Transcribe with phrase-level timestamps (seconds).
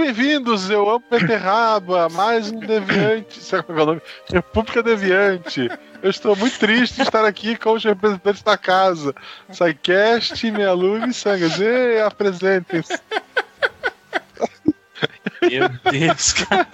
[0.00, 4.02] Bem-vindos, eu amo beterraba, mais um deviante, sabe qual é o nome?
[4.32, 5.68] República Deviante.
[6.02, 9.14] Eu estou muito triste de estar aqui com os representantes da casa.
[9.50, 11.58] Saicast, Meia Lua e Sangas.
[11.58, 12.98] E apresentem-se.
[15.42, 16.66] Meu Deus, cara.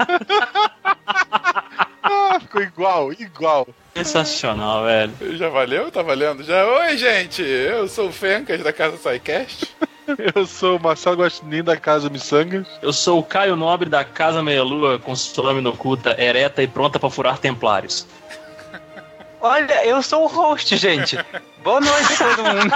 [2.04, 3.66] Ah, ficou igual, igual.
[3.96, 5.36] Sensacional, velho.
[5.36, 5.90] Já valeu?
[5.90, 6.44] Tá valendo?
[6.44, 6.64] Já.
[6.64, 7.42] Oi, gente!
[7.42, 9.74] Eu sou o Fencas da Casa SciCast.
[10.34, 12.66] Eu sou o Marcelo Guaxinim da casa Missangas.
[12.80, 16.68] Eu sou o Caio Nobre da Casa Meia Lua, com sua lâmina oculta, ereta e
[16.68, 18.06] pronta pra furar templários.
[19.40, 21.18] Olha, eu sou o host, gente.
[21.62, 22.72] Boa noite, todo mundo.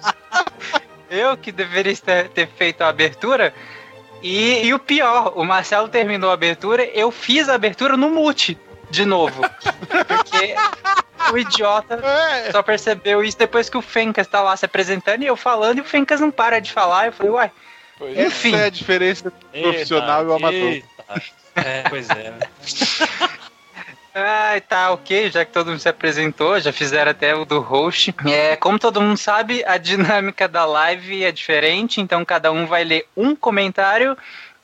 [1.10, 3.52] eu que deveria ter, ter feito a abertura.
[4.22, 8.58] E, e o pior, o Marcelo terminou a abertura, eu fiz a abertura no mute,
[8.90, 9.42] de novo.
[10.06, 10.54] Porque
[11.32, 15.26] o idiota É, só percebeu isso depois que o Fencas tá lá se apresentando e
[15.26, 17.06] eu falando e o Fencas não para de falar.
[17.06, 17.50] Eu falei, uai,
[17.98, 18.26] Pois é.
[18.26, 18.54] enfim.
[18.54, 20.54] essa é a diferença profissional e o amador.
[20.54, 20.88] Eita.
[21.56, 22.32] É, pois é.
[24.20, 28.12] Ah, tá, ok, já que todo mundo se apresentou, já fizeram até o do host.
[28.26, 32.82] É, como todo mundo sabe, a dinâmica da live é diferente, então cada um vai
[32.82, 34.18] ler um comentário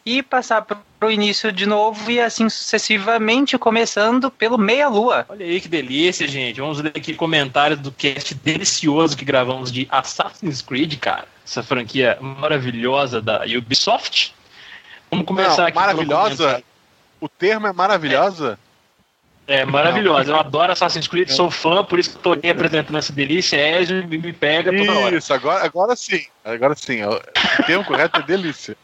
[0.06, 5.24] e passar pro, pro início de novo e assim sucessivamente, começando pelo Meia Lua.
[5.28, 6.60] Olha aí que delícia, gente.
[6.60, 11.26] Vamos ler aqui comentários do cast delicioso que gravamos de Assassin's Creed, cara.
[11.46, 14.34] Essa franquia maravilhosa da Ubisoft.
[15.10, 15.76] Vamos começar Não, aqui.
[15.76, 16.62] maravilhosa?
[17.20, 18.58] O termo é maravilhosa?
[19.46, 20.32] É maravilhosa.
[20.32, 23.56] Eu adoro Assassin's Creed, sou fã, por isso que eu tô aqui apresentando essa delícia.
[23.56, 25.16] Ezio me me pega toda hora.
[25.16, 26.24] Isso, agora, agora sim.
[26.44, 27.02] Agora sim.
[27.04, 27.20] O
[27.66, 28.76] termo correto é delícia.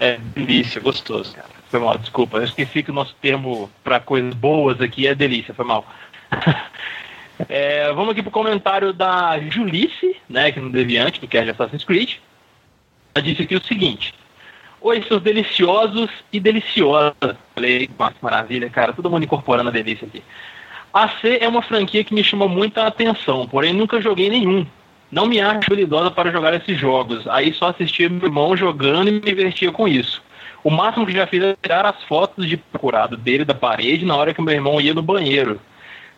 [0.00, 1.48] É delícia, gostoso, cara.
[1.68, 2.38] Foi mal, desculpa.
[2.38, 5.86] Eu esqueci que o nosso termo pra coisas boas aqui é delícia, foi mal.
[7.48, 11.84] É, vamos aqui pro comentário da Julice, né, que no Deviante, do cast de Assassin's
[11.84, 12.16] Creed.
[13.14, 14.14] Ela disse aqui o seguinte.
[14.82, 17.36] Oi, seus deliciosos e deliciosas.
[17.54, 18.92] Falei, nossa, maravilha, cara.
[18.92, 20.22] Todo mundo incorporando a delícia aqui.
[20.92, 24.66] A C é uma franquia que me chama muita atenção, porém nunca joguei nenhum.
[25.10, 27.26] Não me acho habilidosa para jogar esses jogos.
[27.26, 30.22] Aí só assistia meu irmão jogando e me divertia com isso.
[30.62, 34.14] O máximo que já fiz é tirar as fotos de procurado dele da parede na
[34.14, 35.60] hora que meu irmão ia no banheiro.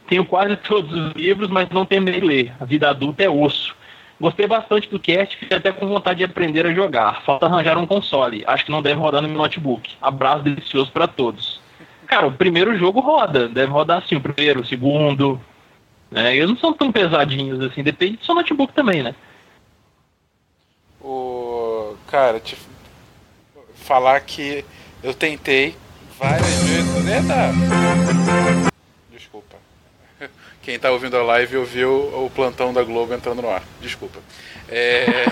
[0.08, 2.52] Tenho quase todos os livros, mas não terminei de ler.
[2.60, 3.74] A vida adulta é osso.
[4.20, 7.22] Gostei bastante do cast, fiquei até com vontade de aprender a jogar.
[7.22, 8.44] Falta arranjar um console.
[8.46, 9.90] Acho que não deve rodar no meu notebook.
[10.00, 11.60] Abraço delicioso para todos.
[12.06, 13.48] Cara, o primeiro jogo roda.
[13.48, 15.40] Deve rodar assim, o primeiro, o segundo.
[16.12, 16.36] Né?
[16.36, 17.82] Eles não são tão pesadinhos assim.
[17.82, 19.14] Depende do seu notebook também, né?
[21.00, 21.96] O.
[22.06, 22.56] Cara, te
[23.74, 24.64] falar que
[25.02, 25.74] eu tentei
[26.18, 27.06] várias vezes.
[27.06, 27.52] Eita!
[29.10, 29.56] Desculpa.
[30.62, 33.62] Quem tá ouvindo a live ouviu o plantão da Globo entrando no ar.
[33.80, 34.20] Desculpa.
[34.68, 35.24] É.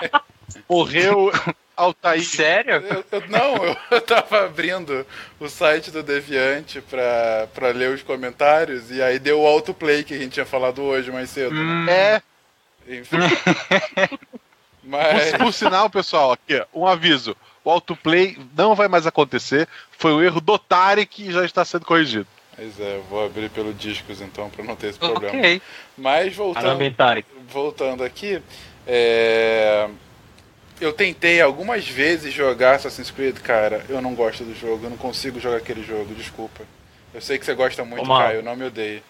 [0.68, 1.30] Morreu
[1.76, 2.22] Altair.
[2.24, 2.74] Sério?
[2.74, 5.06] Eu, eu- não, eu, eu tava abrindo
[5.40, 10.14] o site do Deviante pra, pra ler os comentários e aí deu o autoplay que
[10.14, 11.54] a gente tinha falado hoje mais cedo.
[11.54, 12.20] Hum, É,
[12.88, 13.16] Enfim.
[14.84, 15.30] Mas.
[15.32, 17.36] por, por sinal, pessoal, aqui, um aviso.
[17.64, 19.68] O autoplay não vai mais acontecer.
[19.92, 22.26] Foi o erro do Tarek e já está sendo corrigido.
[22.58, 25.38] Mas é, eu vou abrir pelo discos então pra não ter esse problema.
[25.38, 25.62] ok.
[25.96, 28.42] Mas voltando, Caramba, voltando aqui,
[28.86, 29.88] é,
[30.82, 33.84] eu tentei algumas vezes jogar Assassin's Creed, cara.
[33.88, 36.64] Eu não gosto do jogo, eu não consigo jogar aquele jogo, desculpa.
[37.14, 38.20] Eu sei que você gosta muito, Ô, Mal.
[38.20, 39.02] Caio, não me odeie.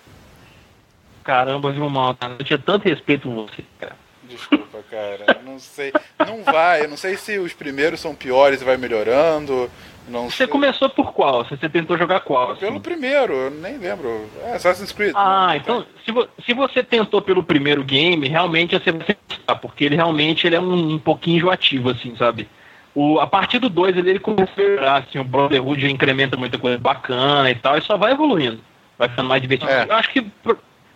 [1.25, 2.37] Caramba, viu, mal, cara?
[2.39, 3.97] Eu tinha tanto respeito por você, cara.
[4.25, 5.41] Desculpa, cara.
[5.45, 5.93] Não sei.
[6.19, 6.83] Não vai.
[6.83, 9.71] Eu não sei se os primeiros são piores e vai melhorando.
[10.09, 10.47] Não Você sei.
[10.49, 11.45] começou por qual?
[11.45, 12.51] Você tentou jogar qual?
[12.53, 12.61] assim?
[12.67, 14.27] Pelo primeiro, eu nem lembro.
[14.45, 15.13] É Assassin's Creed.
[15.15, 15.57] Ah, né?
[15.59, 19.97] então, se, vo- se você tentou pelo primeiro game, realmente você vai gostar, porque ele
[19.97, 22.49] realmente ele é um, um pouquinho enjoativo, assim, sabe?
[22.95, 26.59] O, a partir do 2 ele, ele começa a melhorar, assim, o Brotherhood incrementa muita
[26.59, 28.61] coisa bacana e tal, e só vai evoluindo.
[28.99, 29.71] Vai ficando mais divertido.
[29.71, 29.85] É.
[29.89, 30.27] Eu acho que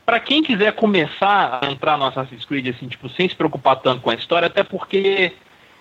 [0.04, 4.02] pra quem quiser começar a entrar no Assassin's Creed, assim, tipo, sem se preocupar tanto
[4.02, 5.32] com a história, até porque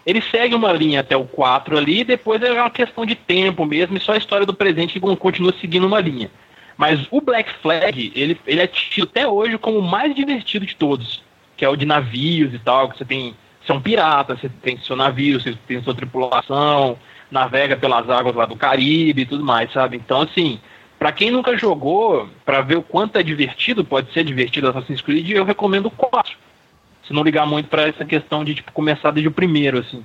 [0.05, 3.97] ele segue uma linha até o 4 ali, depois é uma questão de tempo mesmo,
[3.97, 6.29] e só a história do presente que con- continua seguindo uma linha.
[6.77, 10.75] Mas o Black Flag, ele, ele é tido até hoje como o mais divertido de
[10.75, 11.23] todos.
[11.57, 13.33] que é o de navios e tal, que você tem.
[13.61, 16.99] Você é um pirata, você tem seu navio, você tem sua tripulação,
[17.31, 19.95] navega pelas águas lá do Caribe e tudo mais, sabe?
[19.97, 20.59] Então, assim,
[20.99, 25.29] para quem nunca jogou, para ver o quanto é divertido, pode ser divertido Assassin's Creed,
[25.31, 26.37] eu recomendo o 4.
[27.07, 30.03] Se não ligar muito para essa questão de tipo começar desde o primeiro, assim.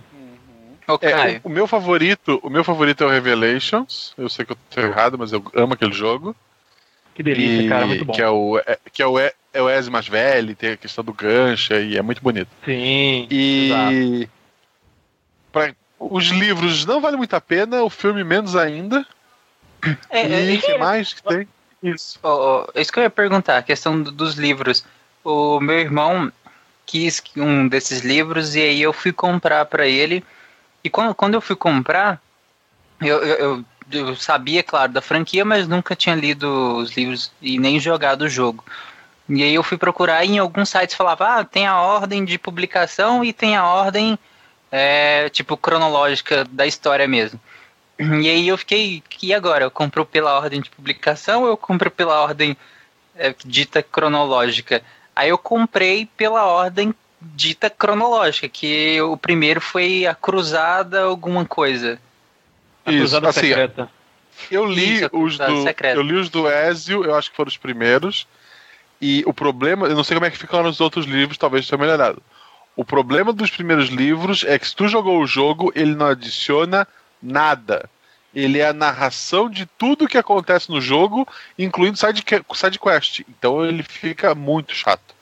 [0.86, 1.08] Ok.
[1.08, 4.12] É, o, o meu favorito, o meu favorito é o Revelations.
[4.18, 6.34] Eu sei que eu tô errado, mas eu amo aquele jogo.
[7.14, 8.12] Que delícia, E- cara, muito bom.
[8.12, 10.76] Que é o, é, que é o, é, é o Ezio mais velho, tem a
[10.76, 12.48] questão do gancha e é muito bonito.
[12.64, 13.26] Sim.
[13.30, 14.28] E
[15.52, 19.06] pra, os livros não valem muito a pena, o filme menos ainda.
[20.10, 21.48] É, é, e o que mais que tem?
[21.82, 22.18] Isso.
[22.22, 24.84] Ó, ó, isso que eu ia perguntar, a questão do- dos livros.
[25.24, 26.32] O meu irmão
[26.90, 30.24] quis um desses livros e aí eu fui comprar pra ele.
[30.84, 32.20] E quando, quando eu fui comprar,
[33.00, 37.58] eu, eu, eu- eu sabia, claro, da franquia, mas nunca tinha lido os livros e
[37.58, 38.64] nem jogado o jogo.
[39.28, 42.38] E aí eu fui procurar e em alguns sites falava, ah, tem a ordem de
[42.38, 44.18] publicação e tem a ordem,
[44.72, 47.40] é, tipo, cronológica da história mesmo.
[47.98, 49.64] E aí eu fiquei, e agora?
[49.64, 52.56] Eu compro pela ordem de publicação ou eu compro pela ordem
[53.16, 54.82] é, dita cronológica?
[55.14, 61.98] Aí eu comprei pela ordem dita cronológica, que o primeiro foi a Cruzada alguma coisa.
[62.84, 63.90] A Isso, Cruzada assim, Secreta.
[64.50, 65.96] Eu li Isso, a os Cruzada do Secreta.
[65.96, 68.26] eu li os do Ezio, eu acho que foram os primeiros.
[69.00, 71.78] E o problema, eu não sei como é que ficam nos outros livros, talvez tenha
[71.80, 72.22] melhorado.
[72.76, 76.86] O problema dos primeiros livros é que se tu jogou o jogo, ele não adiciona
[77.22, 77.88] nada.
[78.34, 81.26] Ele é a narração de tudo que acontece no jogo,
[81.58, 82.24] incluindo side,
[82.54, 83.20] side quest.
[83.28, 85.14] Então ele fica muito chato.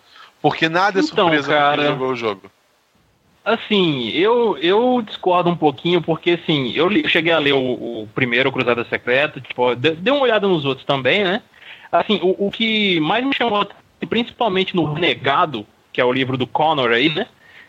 [0.43, 2.51] Porque nada é Então, surpresa pra cara, quem jogou o jogo.
[3.45, 8.03] Assim, eu, eu discordo um pouquinho, porque assim, eu, li- eu cheguei a ler o,
[8.03, 11.43] o primeiro Cruzada Secreta, tipo, de- dei uma olhada nos outros também, né?
[11.91, 13.67] Assim, o, o que mais me chamou,
[14.11, 17.27] principalmente no Renegado, que é o livro do Connor aí, né?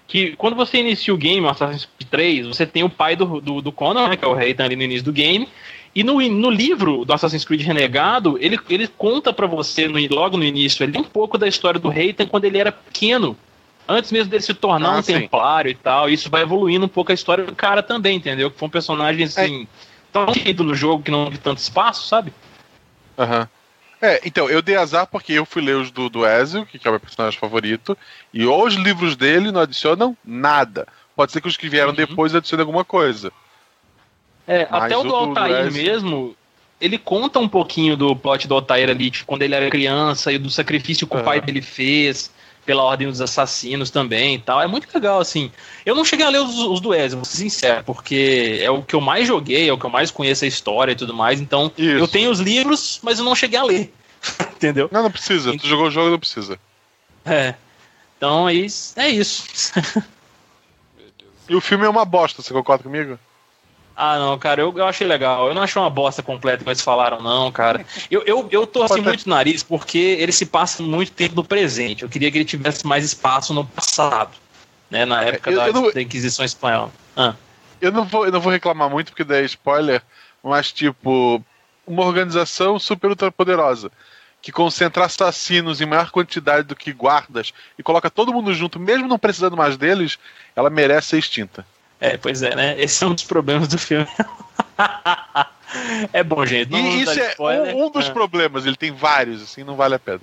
[0.09, 3.39] Que quando você inicia o game, o Assassin's Creed 3, você tem o pai do,
[3.39, 4.17] do, do Connor, né?
[4.17, 5.47] Que é o rei, tá ali no início do game.
[5.95, 10.35] E no, no livro do Assassin's Creed Renegado, ele, ele conta pra você, no- logo
[10.35, 13.38] no início, ali, um pouco da história do Reitan quando ele era pequeno.
[13.88, 15.13] Antes mesmo dele se tornar Ah, um sim.
[15.13, 16.09] templário e tal.
[16.09, 18.50] Isso vai evoluindo um pouco a história do cara também, entendeu?
[18.51, 19.67] Que foi um personagem, assim,
[20.11, 22.31] tão querido no jogo que não teve tanto espaço, sabe?
[23.17, 23.47] Aham.
[24.01, 26.90] É, então, eu dei azar porque eu fui ler os do, do Ezio, que é
[26.90, 27.98] o meu personagem favorito,
[28.34, 30.88] e os livros dele não adicionam nada.
[31.16, 31.96] Pode ser que os que vieram Uhum.
[31.96, 33.31] depois adicionem alguma coisa.
[34.48, 36.36] É, Mas até o do do Altair Ezio- mesmo,
[36.80, 40.38] ele conta um pouquinho do plot do Altair ali, tipo, quando ele era criança e
[40.38, 41.25] do sacrifício que o Aham.
[41.25, 42.31] pai dele fez
[42.69, 44.62] pela Ordem dos Assassinos também e tal.
[44.62, 45.51] É muito legal, assim.
[45.83, 48.83] Eu não cheguei a ler os, os do Ezio, vou ser sincero, porque é o
[48.83, 51.42] que eu mais joguei, é o que eu mais conheço a história e tudo mais,
[51.42, 51.98] então Isso.
[51.98, 53.92] eu tenho os livros, mas eu não cheguei a ler.
[54.56, 54.88] Entendeu?
[54.92, 55.57] Não, não precisa.
[55.57, 56.60] Tu jogou o jogo, não precisa.
[57.25, 57.56] É.
[58.16, 58.94] Então é isso.
[59.00, 59.45] É isso.
[61.50, 63.18] E o filme é uma bosta, você concorda comigo?
[64.01, 65.50] Ah, não, cara, eu, eu achei legal.
[65.50, 67.86] Eu não achei uma bosta completa eles falaram, não, cara.
[68.10, 71.44] Eu, eu, eu torci Pode- muito o nariz porque ele se passa muito tempo no
[71.44, 72.04] presente.
[72.04, 74.31] Eu queria que ele tivesse mais espaço no passado,
[74.90, 75.04] né?
[75.04, 76.92] Na época eu- da, eu não- da Inquisição Espanhola.
[77.18, 77.34] Ah,
[77.81, 80.02] Eu não vou, eu não vou reclamar muito porque daí é spoiler,
[80.42, 81.44] mas tipo,
[81.86, 83.92] uma organização super ultra poderosa
[84.42, 89.10] que concentra assassinos em maior quantidade do que guardas e coloca todo mundo junto, mesmo
[89.10, 90.18] não precisando mais deles,
[90.56, 91.66] ela merece ser extinta.
[91.99, 92.75] É, pois é, né?
[92.79, 94.07] Esse é um dos problemas do filme.
[96.13, 96.71] é bom, gente.
[96.71, 97.75] Não e isso é spoiler.
[97.75, 98.11] um, dos Ah.
[98.11, 100.21] problemas, ele tem vários, assim, não vale a pena.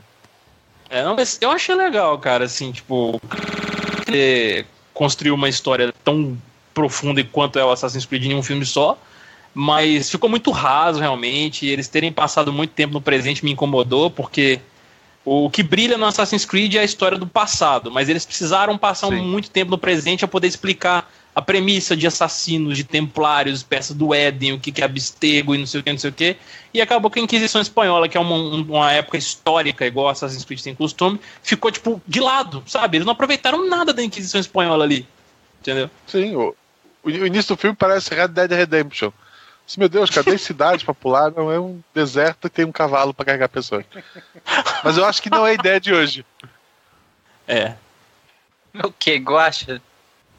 [0.88, 3.20] É, não, eu achei legal, cara, assim, tipo,
[4.94, 6.36] construir uma história tão
[6.72, 8.98] profunda quanto é o Assassin's Creed em um filme só,
[9.52, 14.10] mas ficou muito raso realmente, e eles terem passado muito tempo no presente me incomodou,
[14.10, 14.60] porque
[15.24, 19.08] o que brilha no Assassin's Creed é a história do passado, mas eles precisaram passar
[19.08, 19.22] Sim.
[19.22, 24.14] muito tempo no presente a poder explicar a premissa de assassinos, de templários, peças do
[24.14, 26.34] Éden, o que que é abstego e não sei o que, não sei o que.
[26.72, 30.46] E acabou que a Inquisição Espanhola, que é uma, um- uma época histórica, igual Assassin's
[30.46, 32.96] Creed tem costume, ficou, tipo, de lado, sabe?
[32.96, 35.06] Eles não aproveitaram nada da Inquisição Espanhola ali.
[35.60, 35.90] Entendeu?
[36.06, 36.56] Sim, o,
[37.04, 39.10] o início do filme parece Red Dead Redemption.
[39.68, 41.30] Assim, meu Deus, cadê cidade pra pular?
[41.32, 43.84] Não, é um deserto que tem um cavalo pra carregar pessoas.
[44.82, 46.24] Mas eu acho que não é a ideia de hoje.
[47.46, 47.74] É.
[48.82, 49.82] O que, Guacha?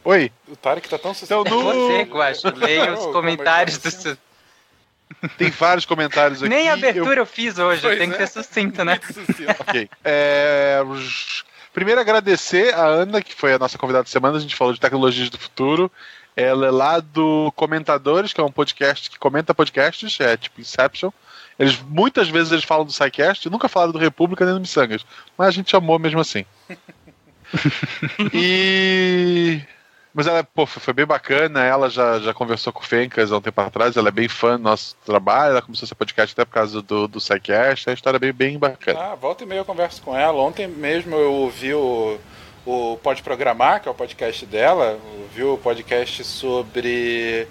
[0.10, 0.32] Oi?
[0.48, 1.74] O Tarek tá tão Então, suscetível.
[1.74, 4.18] no- Você, Guacha, leia os comentários do é seu...
[5.38, 6.50] Tem vários comentários aqui.
[6.50, 8.26] Nem a eu- abertura eu, fiz hoje, Pois tem que é.
[8.26, 9.00] ser sucinto, né?
[9.60, 9.90] Ok.
[10.06, 10.80] É,
[11.74, 14.80] Primeiro agradecer a Ana, que foi a nossa convidada de semana, a gente falou de
[14.80, 15.92] tecnologias do futuro.
[16.38, 21.12] Ela é lá do Comentadores, que é um podcast que comenta podcasts, é tipo Inception.
[21.60, 25.06] Eles, muitas vezes eles falam do SciCast, nunca falaram do República nem do Missangas,
[25.38, 26.46] mas a gente chamou mesmo assim.
[28.34, 29.60] e.
[30.18, 33.42] Mas ela pô, foi bem bacana, ela já, já conversou com o Fencas há um
[33.42, 36.56] tempo atrás, ela é bem fã do nosso trabalho, ela começou ser podcast até por
[36.56, 39.00] causa do, do SciCast, é uma história bem, bem bacana.
[39.00, 40.42] Ah, volta e meia eu converso com ela.
[40.42, 42.18] Ontem mesmo eu ouvi o,
[42.66, 47.48] o Pode Programar, que é o podcast dela, ouvi o podcast sobre.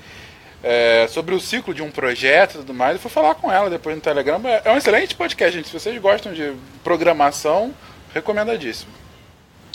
[0.60, 3.70] É, sobre o ciclo de um projeto e tudo mais, eu fui falar com ela
[3.70, 4.42] depois no Telegram.
[4.64, 5.68] É um excelente podcast, gente.
[5.68, 7.72] Se vocês gostam de programação,
[8.12, 8.90] recomendadíssimo.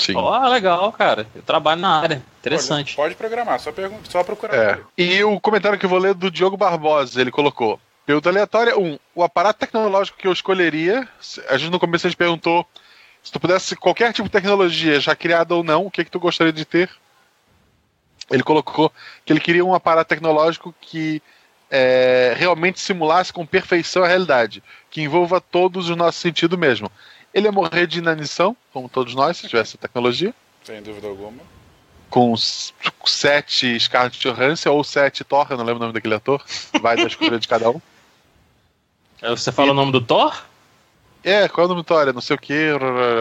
[0.05, 0.15] Sim.
[0.15, 1.27] Ó, oh, legal, cara.
[1.36, 2.24] Eu trabalho na área.
[2.39, 2.96] Interessante.
[2.96, 3.72] Pode, pode programar, só,
[4.10, 4.55] só procurar.
[4.55, 4.79] É.
[4.98, 7.79] E o comentário que eu vou ler do Diogo Barbosa, ele colocou.
[8.05, 11.08] Pergunta aleatória: um, o aparato tecnológico que eu escolheria.
[11.50, 12.65] A gente no começo a gente perguntou
[13.24, 16.20] se tu pudesse qualquer tipo de tecnologia, já criada ou não, o que, que tu
[16.20, 16.89] gostaria de ter?
[18.29, 18.91] Ele colocou
[19.25, 21.22] que ele queria um aparato tecnológico que
[21.70, 26.91] é, realmente simulasse com perfeição a realidade, que envolva todos os nossos sentidos mesmo.
[27.33, 30.33] Ele ia morrer de inanição, como todos nós, se tivesse tecnologia.
[30.63, 31.41] Sem dúvida alguma.
[32.09, 32.35] Com
[33.05, 36.43] sete Scarlett Johansson ou sete Thor, eu não lembro o nome daquele ator.
[36.81, 37.81] Vai da escolha de cada um.
[39.21, 39.71] É, você fala e...
[39.71, 40.43] o nome do Thor?
[41.23, 42.07] É, qual é o nome do Thor?
[42.07, 42.71] É não sei o que.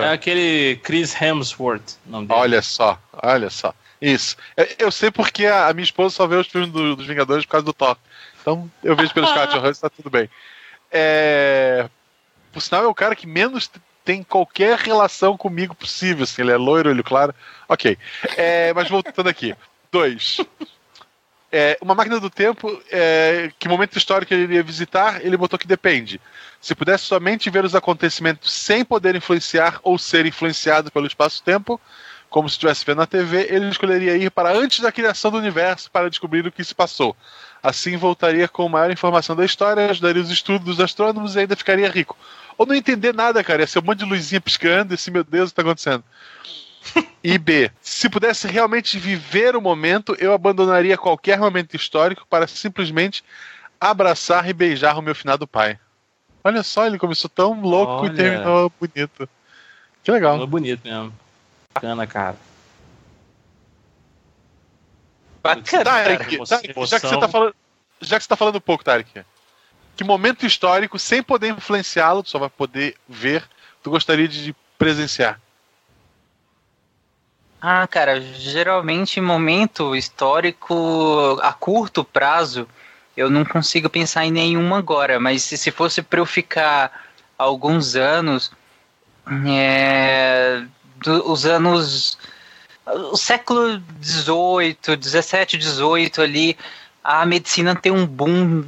[0.02, 1.98] É aquele Chris Hemsworth.
[2.28, 3.74] Olha só, olha só.
[4.00, 4.36] Isso.
[4.78, 7.66] Eu sei porque a minha esposa só vê os filmes do, dos Vingadores por causa
[7.66, 7.96] do Thor.
[8.40, 10.28] Então eu vejo pelo Scarlett Johansson, tá tudo bem.
[10.90, 11.88] É...
[12.52, 13.70] Por sinal, é o cara que menos
[14.04, 16.24] tem qualquer relação comigo possível.
[16.24, 17.34] Assim, ele é loiro, olho claro.
[17.68, 17.96] Ok.
[18.36, 19.54] É, mas voltando aqui.
[19.90, 20.38] Dois.
[21.52, 25.66] É, uma máquina do tempo, é, que momento histórico ele iria visitar, ele botou que
[25.66, 26.20] depende.
[26.60, 31.80] Se pudesse somente ver os acontecimentos sem poder influenciar ou ser influenciado pelo espaço-tempo,
[32.28, 35.90] como se estivesse vendo na TV, ele escolheria ir para antes da criação do universo
[35.90, 37.16] para descobrir o que se passou.
[37.60, 41.90] Assim voltaria com maior informação da história, ajudaria os estudos dos astrônomos e ainda ficaria
[41.90, 42.16] rico
[42.60, 43.62] ou não entender nada, cara.
[43.62, 46.04] Ia ser um monte de luzinha piscando e assim, meu Deus, o que tá acontecendo?
[47.24, 53.24] E B, se pudesse realmente viver o momento, eu abandonaria qualquer momento histórico para simplesmente
[53.80, 55.78] abraçar e beijar o meu finado pai.
[56.44, 58.12] Olha só, ele começou tão louco Olha.
[58.12, 59.26] e terminou bonito.
[60.02, 60.32] Que legal.
[60.32, 61.14] Terminou bonito mesmo.
[61.72, 62.36] Bacana, cara.
[65.42, 67.54] Bacana, Tarek, Tarek, já que você tá falando,
[68.02, 69.24] já que você tá falando pouco, Tarek,
[69.96, 73.44] que momento histórico, sem poder influenciá-lo, só vai poder ver,
[73.82, 75.40] tu gostaria de presenciar?
[77.60, 82.66] Ah, cara, geralmente momento histórico a curto prazo,
[83.14, 87.94] eu não consigo pensar em nenhum agora, mas se, se fosse para eu ficar alguns
[87.96, 88.50] anos,
[89.46, 90.62] é,
[90.96, 92.16] do, os anos,
[92.86, 96.56] o século 18, 17, 18 ali,
[97.02, 98.64] a medicina tem um boom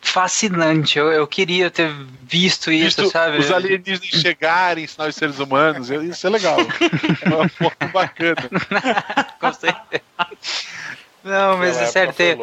[0.00, 0.98] fascinante.
[0.98, 3.38] Eu, eu queria ter visto isso, visto sabe?
[3.38, 6.58] Os alienígenas chegarem, ensinar os seres humanos, isso é legal.
[6.60, 8.48] é uma forma bacana.
[9.40, 10.02] Com certeza.
[11.24, 12.36] Não, mas é sério, tem,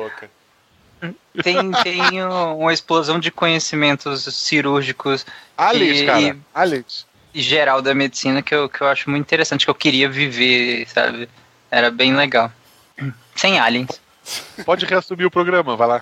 [1.44, 2.24] tem, tem
[2.58, 5.26] uma explosão de conhecimentos cirúrgicos.
[5.58, 6.38] Aliens, e, cara.
[6.54, 7.06] Aliens.
[7.34, 10.88] E geral da medicina que eu, que eu acho muito interessante, que eu queria viver,
[10.90, 11.30] sabe?
[11.70, 12.52] Era bem legal.
[13.36, 14.02] Sem aliens.
[14.66, 16.02] Pode reassumir o programa, vai lá.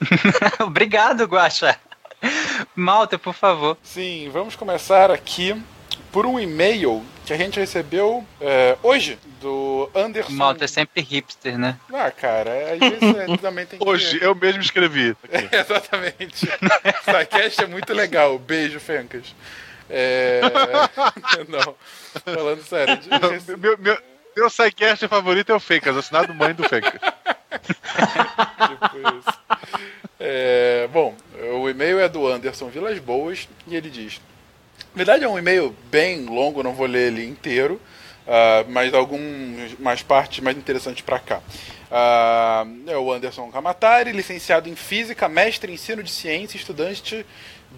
[0.60, 1.78] Obrigado, Guaxa.
[2.74, 3.76] Malta, por favor.
[3.82, 5.60] Sim, vamos começar aqui
[6.10, 10.32] por um e-mail que a gente recebeu é, hoje do Anderson.
[10.32, 11.76] Malta é sempre hipster, né?
[11.92, 13.88] Ah, cara, às vezes é, também tem que.
[13.88, 15.16] Hoje, eu mesmo escrevi.
[15.30, 16.46] É, exatamente.
[17.04, 18.38] Sycast é muito legal.
[18.38, 19.34] Beijo, Fencas.
[19.88, 20.40] É...
[21.48, 21.74] Não,
[22.24, 22.98] falando sério.
[23.58, 23.98] Meu, meu,
[24.36, 27.00] meu Sycast favorito é o Fencas, assinado mãe do Fencas.
[28.68, 29.44] tipo.
[30.18, 31.14] É, bom,
[31.60, 34.20] o e-mail é do Anderson Vilas Boas e ele diz:
[34.78, 37.80] Na verdade é um e-mail bem longo, não vou ler ele inteiro,
[38.26, 41.40] uh, mas algumas partes mais interessantes para cá.
[41.90, 47.24] Uh, é o Anderson Kamatari, licenciado em Física, mestre em Ensino de Ciência, estudante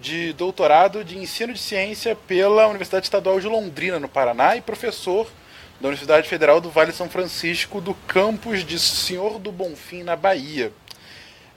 [0.01, 5.27] de doutorado de Ensino de Ciência pela Universidade Estadual de Londrina, no Paraná, e professor
[5.79, 10.71] da Universidade Federal do Vale São Francisco, do campus de Senhor do Bonfim, na Bahia.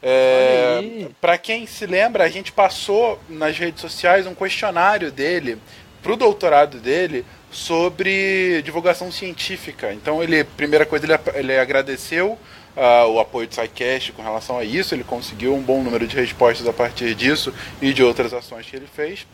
[0.03, 5.59] É, para quem se lembra, a gente passou nas redes sociais um questionário dele
[6.03, 9.93] para o doutorado dele sobre divulgação científica.
[9.93, 12.39] Então ele, primeira coisa, ele, ele agradeceu
[12.77, 14.95] uh, o apoio do SciCast com relação a isso.
[14.95, 18.77] Ele conseguiu um bom número de respostas a partir disso e de outras ações que
[18.77, 19.27] ele fez.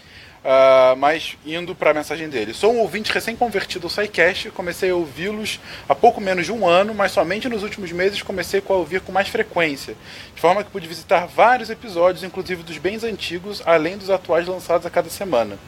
[0.44, 2.54] Uh, mas indo para a mensagem dele.
[2.54, 6.94] Sou um ouvinte recém-convertido ao SciCast, comecei a ouvi-los há pouco menos de um ano,
[6.94, 9.96] mas somente nos últimos meses comecei a ouvir com mais frequência,
[10.34, 14.86] de forma que pude visitar vários episódios, inclusive dos bens antigos, além dos atuais lançados
[14.86, 15.58] a cada semana.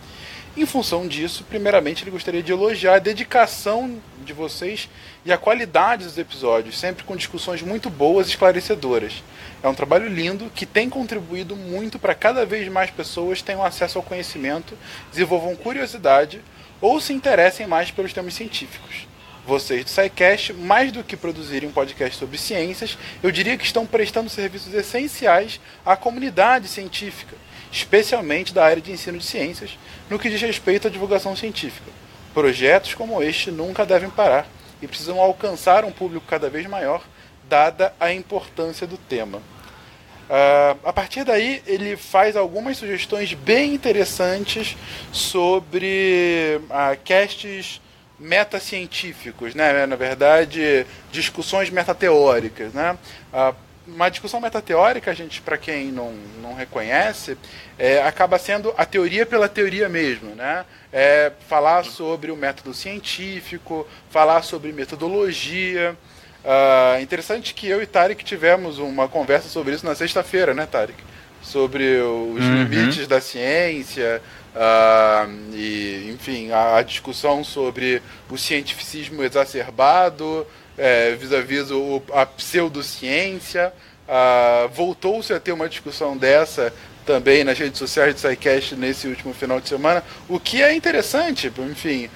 [0.57, 4.89] Em função disso, primeiramente ele gostaria de elogiar a dedicação de vocês
[5.25, 9.25] e a qualidade dos episódios, sempre com discussões muito boas e esclarecedoras.
[9.63, 13.99] É um trabalho lindo que tem contribuído muito para cada vez mais pessoas tenham acesso
[13.99, 14.79] ao conhecimento,
[15.11, 16.41] desenvolvam curiosidade
[16.81, 19.09] ou se interessem mais pelos temas científicos.
[19.45, 23.87] Vocês do SciCast, mais do que produzirem um podcast sobre ciências, eu diria que estão
[23.87, 27.35] prestando serviços essenciais à comunidade científica,
[27.73, 29.79] especialmente da área de ensino de ciências,
[30.11, 31.91] no que diz respeito à divulgação científica.
[32.39, 34.47] Projetos como este nunca devem parar
[34.81, 37.03] e precisam alcançar um público cada vez maior,
[37.49, 39.39] dada a importância do tema.
[39.39, 44.77] Uh, a partir daí, ele faz algumas sugestões bem interessantes
[45.11, 47.81] sobre uh, casts
[48.21, 49.85] metacientíficos, né?
[49.85, 52.73] na verdade, discussões metateóricas.
[52.73, 52.97] Né?
[53.33, 53.53] Uh,
[53.85, 57.37] uma discussão metateórica, gente, para quem não, não reconhece,
[57.77, 60.65] é, acaba sendo a teoria pela teoria mesmo, né?
[60.93, 65.97] É falar sobre o método científico, falar sobre metodologia,
[66.45, 70.97] Uh, interessante que eu e Tarek tivemos uma conversa sobre isso na sexta-feira, né, Tarek?
[71.43, 72.63] Sobre os uhum.
[72.63, 74.23] limites da ciência,
[74.55, 83.73] uh, e, enfim, a, a, discussão sobre o cientificismo exacerbado, é, vis-à-vis -vis a pseudociência.
[84.09, 86.73] Uh, Voltou-se a ter uma discussão dessa
[87.05, 91.51] também nas redes sociais de SciCast nesse último final de semana, o que é interessante,
[91.71, 92.11] enfim,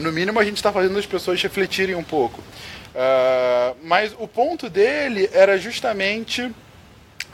[0.00, 2.40] no mínimo a gente está fazendo as pessoas refletirem um pouco.
[2.96, 6.50] Uh, mas o ponto dele era justamente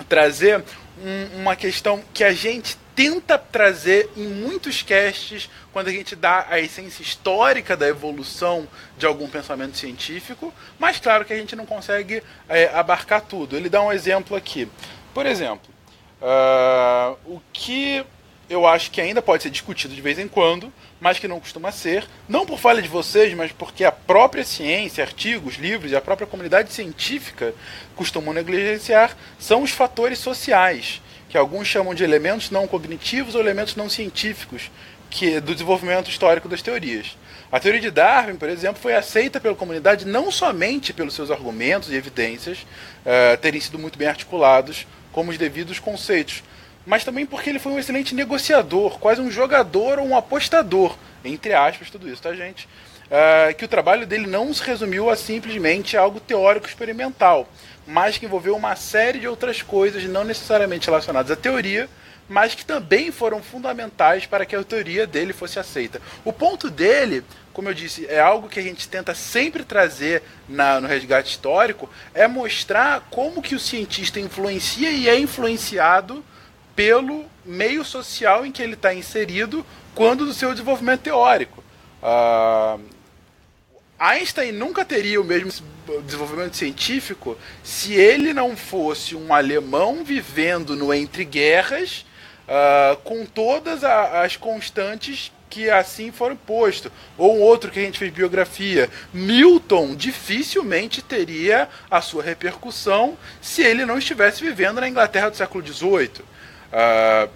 [0.08, 0.64] trazer
[1.00, 6.46] um, uma questão que a gente tenta trazer em muitos casts quando a gente dá
[6.48, 8.68] a essência histórica da evolução
[8.98, 13.56] de algum pensamento científico, mas claro que a gente não consegue é, abarcar tudo.
[13.56, 14.68] Ele dá um exemplo aqui.
[15.14, 15.72] Por exemplo,
[16.20, 18.04] uh, o que
[18.48, 21.72] eu acho que ainda pode ser discutido de vez em quando, mas que não costuma
[21.72, 26.00] ser, não por falha de vocês, mas porque a própria ciência, artigos, livros e a
[26.00, 27.54] própria comunidade científica
[27.96, 31.01] costumam negligenciar, são os fatores sociais,
[31.32, 34.70] que alguns chamam de elementos não cognitivos ou elementos não científicos
[35.08, 37.16] que do desenvolvimento histórico das teorias.
[37.50, 41.90] A teoria de Darwin, por exemplo, foi aceita pela comunidade não somente pelos seus argumentos
[41.90, 46.44] e evidências uh, terem sido muito bem articulados, como os devidos conceitos,
[46.84, 51.54] mas também porque ele foi um excelente negociador, quase um jogador ou um apostador, entre
[51.54, 52.68] aspas, tudo isso, tá, gente?
[53.06, 57.48] Uh, que o trabalho dele não se resumiu a simplesmente algo teórico experimental,
[57.86, 61.88] mas que envolveu uma série de outras coisas não necessariamente relacionadas à teoria,
[62.28, 66.00] mas que também foram fundamentais para que a teoria dele fosse aceita.
[66.24, 70.80] O ponto dele, como eu disse, é algo que a gente tenta sempre trazer na,
[70.80, 76.24] no resgate histórico, é mostrar como que o cientista influencia e é influenciado
[76.74, 81.62] pelo meio social em que ele está inserido quando do seu desenvolvimento teórico.
[82.02, 82.80] Uh,
[84.02, 85.52] Einstein nunca teria o mesmo
[86.04, 92.04] desenvolvimento científico se ele não fosse um alemão vivendo no entre guerras,
[92.48, 96.90] uh, com todas a, as constantes que assim foram postos.
[97.16, 98.90] Ou um outro que a gente fez biografia.
[99.14, 105.64] Newton dificilmente teria a sua repercussão se ele não estivesse vivendo na Inglaterra do século
[105.64, 106.24] XVIII.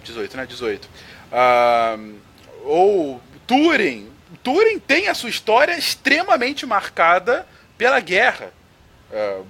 [0.03, 0.45] 18, ah, né?
[0.45, 0.83] 18.
[0.83, 0.89] Uh,
[1.31, 1.97] ah,
[2.65, 4.16] ou Turing.
[4.43, 8.51] Turing tem a sua história extremamente marcada pela guerra.
[9.11, 9.43] Uh,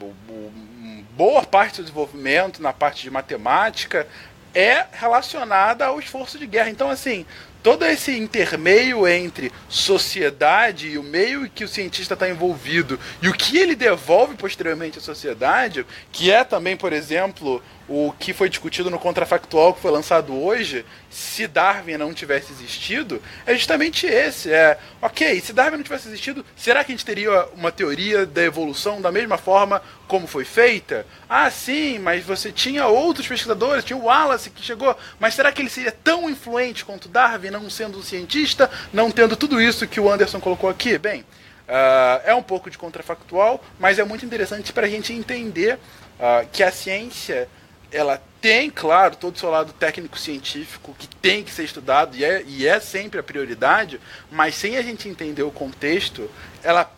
[1.12, 4.08] boa parte do desenvolvimento na parte de matemática
[4.54, 6.70] é relacionada ao esforço de guerra.
[6.70, 7.26] Então, assim,
[7.64, 13.28] todo esse intermeio entre sociedade e o meio em que o cientista está envolvido e
[13.28, 18.50] o que ele devolve posteriormente à sociedade, que é também, por exemplo, o que foi
[18.50, 24.52] discutido no contrafactual que foi lançado hoje, se Darwin não tivesse existido, é justamente esse.
[24.52, 28.44] É, ok, se Darwin não tivesse existido, será que a gente teria uma teoria da
[28.44, 31.06] evolução da mesma forma como foi feita?
[31.30, 35.62] Ah, sim, mas você tinha outros pesquisadores, tinha o Wallace que chegou, mas será que
[35.62, 40.00] ele seria tão influente quanto Darwin, não sendo um cientista, não tendo tudo isso que
[40.00, 40.98] o Anderson colocou aqui?
[40.98, 45.76] Bem, uh, é um pouco de contrafactual, mas é muito interessante para a gente entender
[46.20, 47.48] uh, que a ciência
[47.92, 52.44] ela tem, claro, todo o seu lado técnico-científico que tem que ser estudado e é,
[52.46, 54.00] e é sempre a prioridade,
[54.32, 56.30] mas sem a gente entender o contexto,
[56.64, 56.92] ela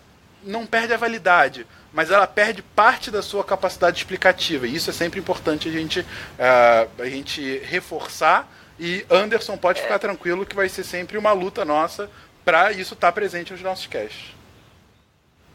[0.43, 4.67] não perde a validade, mas ela perde parte da sua capacidade explicativa.
[4.67, 8.47] E isso é sempre importante a gente, uh, a gente reforçar.
[8.79, 12.09] E Anderson pode ficar tranquilo que vai ser sempre uma luta nossa
[12.45, 14.38] para isso estar tá presente nos nossos casts.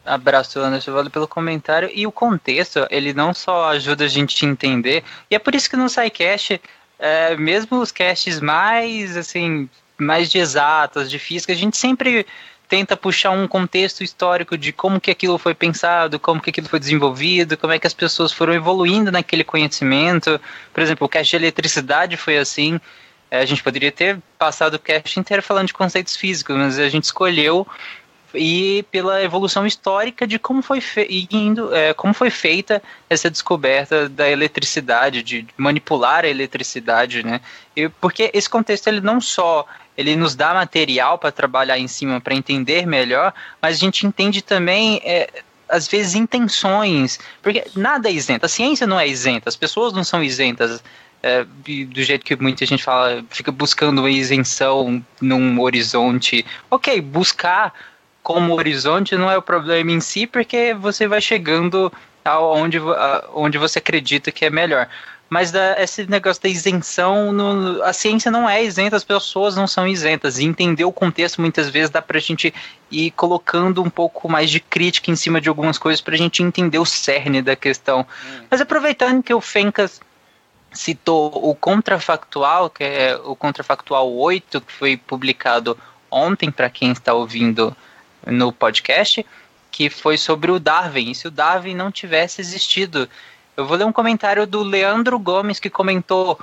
[0.05, 1.89] Abraço, Anderson, valeu pelo comentário.
[1.93, 5.69] E o contexto, ele não só ajuda a gente a entender, e é por isso
[5.69, 6.61] que no SciCast,
[6.99, 12.25] é, mesmo os casts mais, assim, mais de exatas, de física, a gente sempre
[12.67, 16.79] tenta puxar um contexto histórico de como que aquilo foi pensado, como que aquilo foi
[16.79, 20.39] desenvolvido, como é que as pessoas foram evoluindo naquele conhecimento.
[20.73, 22.79] Por exemplo, o cast de eletricidade foi assim.
[23.29, 26.89] É, a gente poderia ter passado o cast inteiro falando de conceitos físicos, mas a
[26.89, 27.67] gente escolheu
[28.37, 30.81] e pela evolução histórica de como foi,
[31.31, 37.41] indo, é, como foi feita essa descoberta da eletricidade, de manipular a eletricidade, né?
[37.75, 39.65] E porque esse contexto ele não só
[39.97, 44.41] ele nos dá material para trabalhar em cima para entender melhor, mas a gente entende
[44.41, 45.29] também é,
[45.69, 50.03] às vezes intenções, porque nada é isento, a ciência não é isenta, as pessoas não
[50.03, 50.83] são isentas.
[51.23, 56.45] É, do jeito que muita gente fala, fica buscando uma isenção num horizonte.
[56.69, 57.73] Ok, buscar
[58.25, 61.93] como horizonte não é o problema em si, porque você vai chegando
[62.25, 62.79] aonde,
[63.35, 64.89] onde você acredita que é melhor.
[65.29, 69.67] Mas da, esse negócio da isenção, no, a ciência não é isenta, as pessoas não
[69.67, 70.39] são isentas.
[70.39, 72.51] E entender o contexto muitas vezes dá pra gente
[72.89, 76.79] ir colocando um pouco mais de crítica em cima de algumas coisas pra gente entender
[76.79, 78.01] o cerne da questão.
[78.01, 78.45] Hum.
[78.49, 80.01] Mas aproveitando que o Fencas
[80.73, 85.77] citou o contrafactual, que é o contrafactual 8, que foi publicado
[86.09, 87.75] ontem para quem está ouvindo
[88.25, 89.25] no podcast,
[89.71, 91.11] que foi sobre o Darwin.
[91.11, 93.09] E se o Darwin não tivesse existido,
[93.57, 96.39] eu vou ler um comentário do Leandro Gomes que comentou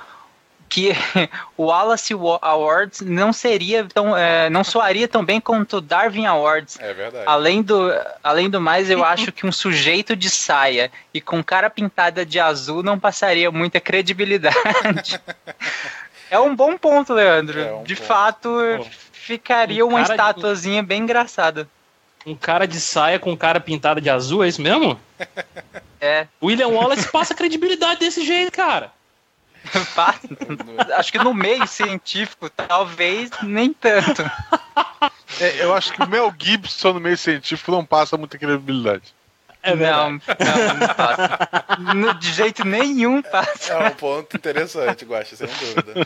[0.73, 0.89] que
[1.55, 6.79] o Wallace Awards não seria tão, é, não soaria tão bem quanto o Darwin Awards.
[6.79, 7.25] É verdade.
[7.27, 7.91] Além do,
[8.23, 12.39] além do mais, eu acho que um sujeito de saia e com cara pintada de
[12.39, 15.21] azul não passaria muita credibilidade.
[16.31, 17.59] é um bom ponto, Leandro.
[17.59, 18.07] É um de ponto.
[18.07, 18.87] fato, Pô,
[19.23, 20.87] ficaria um uma estatuazinha de...
[20.87, 21.67] bem engraçada.
[22.25, 24.99] Um cara de saia com cara pintada de azul, é isso mesmo?
[25.99, 26.27] É.
[26.41, 28.91] William Wallace passa credibilidade desse jeito, cara.
[30.97, 34.21] acho que no meio científico, talvez nem tanto.
[35.39, 39.13] É, eu acho que o Mel Gibson no meio científico não passa muita credibilidade.
[39.61, 41.39] É não, não, não passa.
[41.95, 43.73] No, de jeito nenhum passa.
[43.73, 46.05] É um ponto interessante, Guaxa, sem dúvida.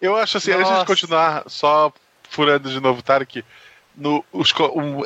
[0.00, 0.64] Eu acho assim, Nossa.
[0.64, 1.92] antes de continuar, só
[2.32, 3.44] furando de novo, Tarek,
[3.94, 5.02] no, os, um,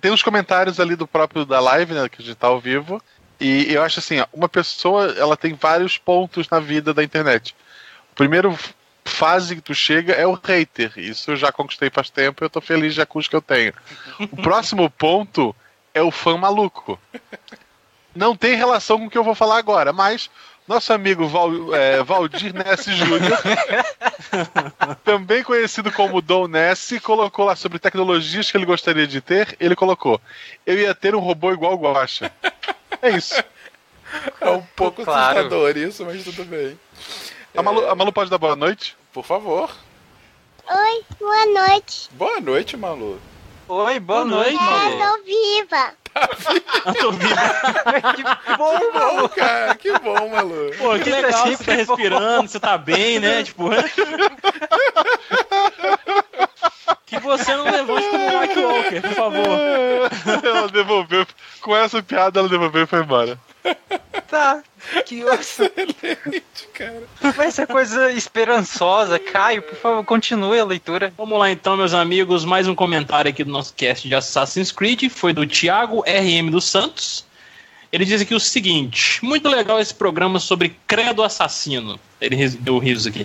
[0.00, 3.00] tem uns comentários ali do próprio da live, né, que a gente tá ao vivo,
[3.40, 7.54] e eu acho assim, uma pessoa ela tem vários pontos na vida da internet.
[8.12, 8.58] O primeiro
[9.04, 10.92] fase que tu chega é o hater.
[10.96, 13.72] Isso eu já conquistei faz tempo eu tô feliz já com os que eu tenho.
[14.32, 15.54] O próximo ponto
[15.92, 16.98] é o fã maluco.
[18.14, 20.30] Não tem relação com o que eu vou falar agora, mas
[20.66, 23.38] nosso amigo Val, é, Valdir Ness Júnior,
[25.04, 29.56] também conhecido como Dom Ness, colocou lá sobre tecnologias que ele gostaria de ter.
[29.60, 30.20] Ele colocou:
[30.64, 32.32] Eu ia ter um robô igual o Guacha.
[33.02, 33.42] É isso.
[34.40, 35.38] É um pouco claro.
[35.40, 36.78] assustador isso, mas tudo bem.
[37.54, 38.96] A Malu, a Malu pode dar boa noite?
[39.12, 39.70] Por favor.
[40.66, 42.08] Oi, boa noite.
[42.12, 43.20] Boa noite, Malu.
[43.68, 44.90] Oi, boa, boa noite, noite, Malu.
[44.90, 45.94] Eu tô viva.
[47.00, 47.36] Tô viva.
[48.14, 48.22] que
[48.56, 49.74] bom, que bom, cara.
[49.74, 50.70] Que bom, Malu.
[50.78, 53.42] Pô, que legal, você tá respirando, você tá bem, né?
[53.42, 53.70] Tipo...
[57.06, 59.58] que você não levante como Mike Walker, por favor.
[60.44, 61.26] Ela devolveu.
[61.60, 63.38] Com essa piada, ela devolveu e foi embora.
[64.28, 64.62] Tá,
[65.06, 67.02] que excelente, cara.
[67.36, 69.18] Vai ser coisa esperançosa.
[69.18, 71.12] Caio, por favor, continue a leitura.
[71.16, 72.44] Vamos lá então, meus amigos.
[72.44, 75.08] Mais um comentário aqui do nosso cast de Assassin's Creed.
[75.08, 77.24] Foi do Thiago RM dos Santos.
[77.94, 81.98] Ele diz aqui o seguinte: muito legal esse programa sobre Credo Assassino.
[82.20, 83.24] Ele deu riso aqui.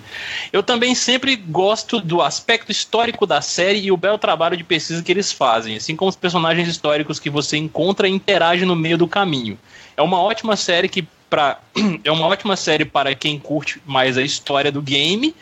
[0.53, 5.01] Eu também sempre gosto do aspecto histórico da série e o belo trabalho de pesquisa
[5.01, 8.97] que eles fazem, assim como os personagens históricos que você encontra e interage no meio
[8.97, 9.57] do caminho.
[9.99, 11.59] É uma ótima série que para
[12.05, 15.35] é uma ótima série para quem curte mais a história do game.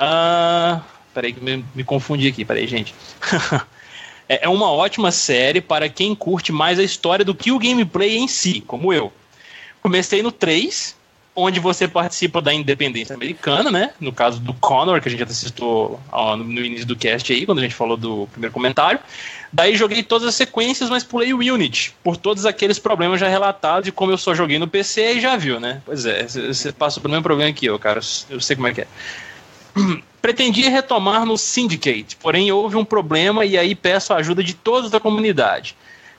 [0.00, 0.80] Uh,
[1.12, 2.94] peraí que me, me confundi aqui, peraí, gente.
[4.30, 8.18] É, é uma ótima série para quem curte mais a história do que o gameplay
[8.18, 9.10] em si, como eu.
[9.80, 10.94] Comecei no 3,
[11.38, 13.90] onde você participa da independência americana, né?
[14.00, 17.46] No caso do Connor, que a gente já citou ó, no início do cast aí,
[17.46, 18.98] quando a gente falou do primeiro comentário.
[19.52, 23.88] Daí joguei todas as sequências, mas pulei o Unity, por todos aqueles problemas já relatados,
[23.88, 25.80] e como eu só joguei no PC, e já viu, né?
[25.86, 28.00] Pois é, você passa pelo mesmo problema que eu, cara.
[28.28, 28.86] Eu sei como é que é.
[30.20, 34.90] Pretendia retomar no Syndicate, porém houve um problema e aí peço a ajuda de todos
[34.90, 35.76] da comunidade.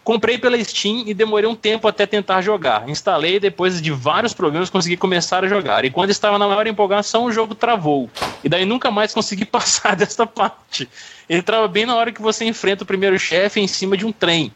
[0.10, 2.90] Comprei pela Steam e demorei um tempo até tentar jogar.
[2.90, 5.86] Instalei e depois de vários problemas consegui começar a jogar.
[5.86, 8.10] E quando estava na maior empolgação, o jogo travou.
[8.44, 10.90] E daí nunca mais consegui passar desta parte.
[11.30, 14.12] Ele trava bem na hora que você enfrenta o primeiro chefe em cima de um
[14.12, 14.52] trem.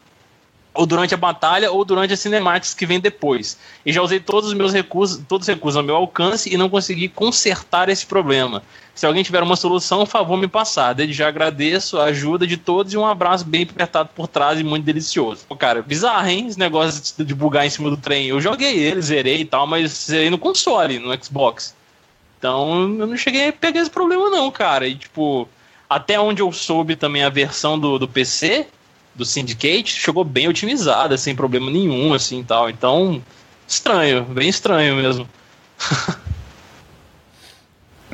[0.74, 3.56] Ou durante a batalha, ou durante as cinemáticas que vem depois.
[3.86, 6.68] E já usei todos os meus recursos, todos os recursos ao meu alcance e não
[6.68, 8.62] consegui consertar esse problema.
[8.94, 10.92] Se alguém tiver uma solução, por favor, me passar.
[10.92, 14.64] Desde já agradeço a ajuda de todos e um abraço bem apertado por trás e
[14.64, 15.44] muito delicioso.
[15.48, 16.46] Pô, cara, bizarro, hein?
[16.48, 18.26] Esse negócio de bugar em cima do trem.
[18.26, 21.74] Eu joguei ele, zerei e tal, mas zerei no console, no Xbox.
[22.38, 24.86] Então, eu não cheguei a pegar esse problema, não, cara.
[24.86, 25.48] E, tipo,
[25.88, 28.66] até onde eu soube também a versão do, do PC,
[29.14, 32.68] do Syndicate, chegou bem otimizada, sem problema nenhum, assim tal.
[32.68, 33.22] Então,
[33.66, 35.28] estranho, bem estranho mesmo.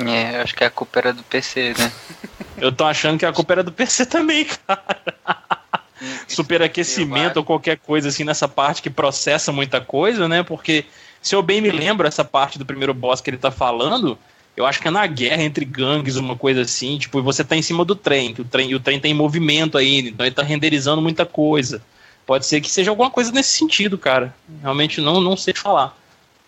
[0.07, 1.91] É, eu acho que a culpa era do PC, né?
[2.57, 4.83] eu tô achando que a culpa era do PC também, cara.
[6.27, 10.41] Superaquecimento ou qualquer coisa assim nessa parte que processa muita coisa, né?
[10.41, 10.85] Porque
[11.21, 14.17] se eu bem me lembro, essa parte do primeiro boss que ele tá falando,
[14.55, 17.55] eu acho que é na guerra entre gangues, uma coisa assim, tipo, e você tá
[17.55, 20.35] em cima do trem, que o trem, e o trem tem movimento ainda, então ele
[20.35, 21.81] tá renderizando muita coisa.
[22.25, 24.33] Pode ser que seja alguma coisa nesse sentido, cara.
[24.61, 25.97] Realmente não, não sei falar.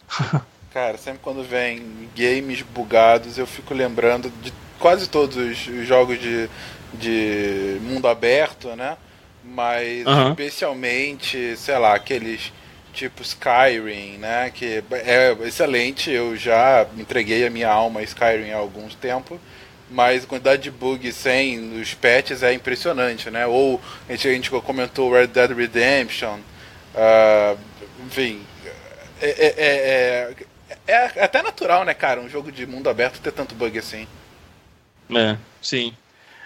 [0.72, 6.50] cara, sempre quando vem games bugados, eu fico lembrando de quase todos os jogos de,
[6.94, 8.98] de mundo aberto, né?
[9.44, 10.30] Mas uhum.
[10.30, 12.52] especialmente, sei lá, aqueles
[12.94, 14.52] tipo Skyrim, né?
[14.52, 19.40] Que é excelente, eu já entreguei a minha alma a Skyrim há algum tempo,
[19.90, 23.46] mas a quantidade de bugs sem os patches é impressionante, né?
[23.46, 26.40] Ou a gente, a gente comentou Red Dead Redemption,
[26.96, 27.58] uh,
[28.06, 28.42] enfim,
[29.22, 30.36] é, é,
[30.88, 34.08] é, é, até natural, né, cara, um jogo de mundo aberto ter tanto bug assim.
[35.16, 35.94] É, sim.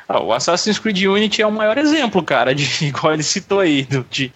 [0.07, 3.87] Ah, o Assassin's Creed Unity é o maior exemplo, cara, de igual ele citou aí,
[4.09, 4.31] de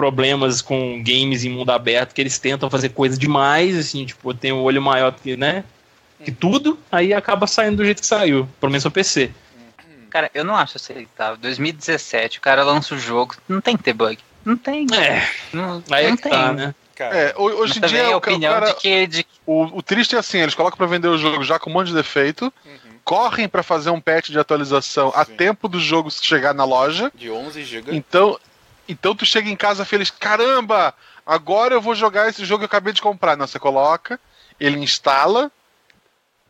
[0.00, 4.50] problemas com games em mundo aberto que eles tentam fazer coisa demais, assim, tipo, tem
[4.50, 5.62] o um olho maior que, né?
[6.24, 9.30] Que tudo, aí acaba saindo do jeito que saiu, pelo menos no PC.
[10.08, 11.36] Cara, eu não acho aceitável.
[11.36, 14.18] 2017, o cara lança o jogo, não tem que ter bug.
[14.42, 14.86] Não tem.
[14.94, 15.28] É.
[15.52, 16.32] Não, aí não é tem.
[16.32, 16.74] Tá, né?
[16.98, 19.26] É, hoje em dia a opinião cara, de que, de...
[19.46, 21.88] O, o, triste é assim, eles colocam para vender o jogo já com um monte
[21.88, 22.90] de defeito, uhum.
[23.04, 25.16] correm para fazer um patch de atualização Sim.
[25.16, 27.10] a tempo do jogo chegar na loja.
[27.14, 27.96] De 11 GB.
[27.96, 28.38] Então,
[28.90, 32.66] então tu chega em casa feliz, caramba, agora eu vou jogar esse jogo que eu
[32.66, 33.36] acabei de comprar.
[33.36, 34.18] Não, você coloca,
[34.58, 35.50] ele instala,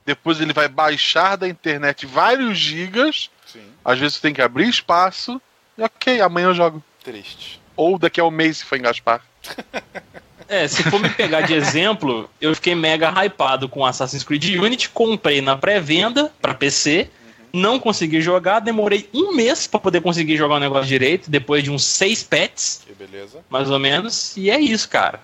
[0.05, 3.31] depois ele vai baixar da internet vários gigas.
[3.47, 3.63] Sim.
[3.85, 5.41] Às vezes tu tem que abrir espaço.
[5.77, 6.83] E ok, amanhã eu jogo.
[7.05, 7.61] Triste.
[7.77, 9.23] Ou daqui a um mês se for engaspar.
[10.51, 14.89] É, se for me pegar de exemplo, eu fiquei mega hypado com Assassin's Creed Unity,
[14.89, 17.09] comprei na pré-venda para PC,
[17.53, 21.71] não consegui jogar, demorei um mês para poder conseguir jogar o negócio direito, depois de
[21.71, 22.83] uns seis pets.
[22.87, 23.45] Que beleza.
[23.49, 24.37] Mais ou menos.
[24.37, 25.21] E é isso, cara.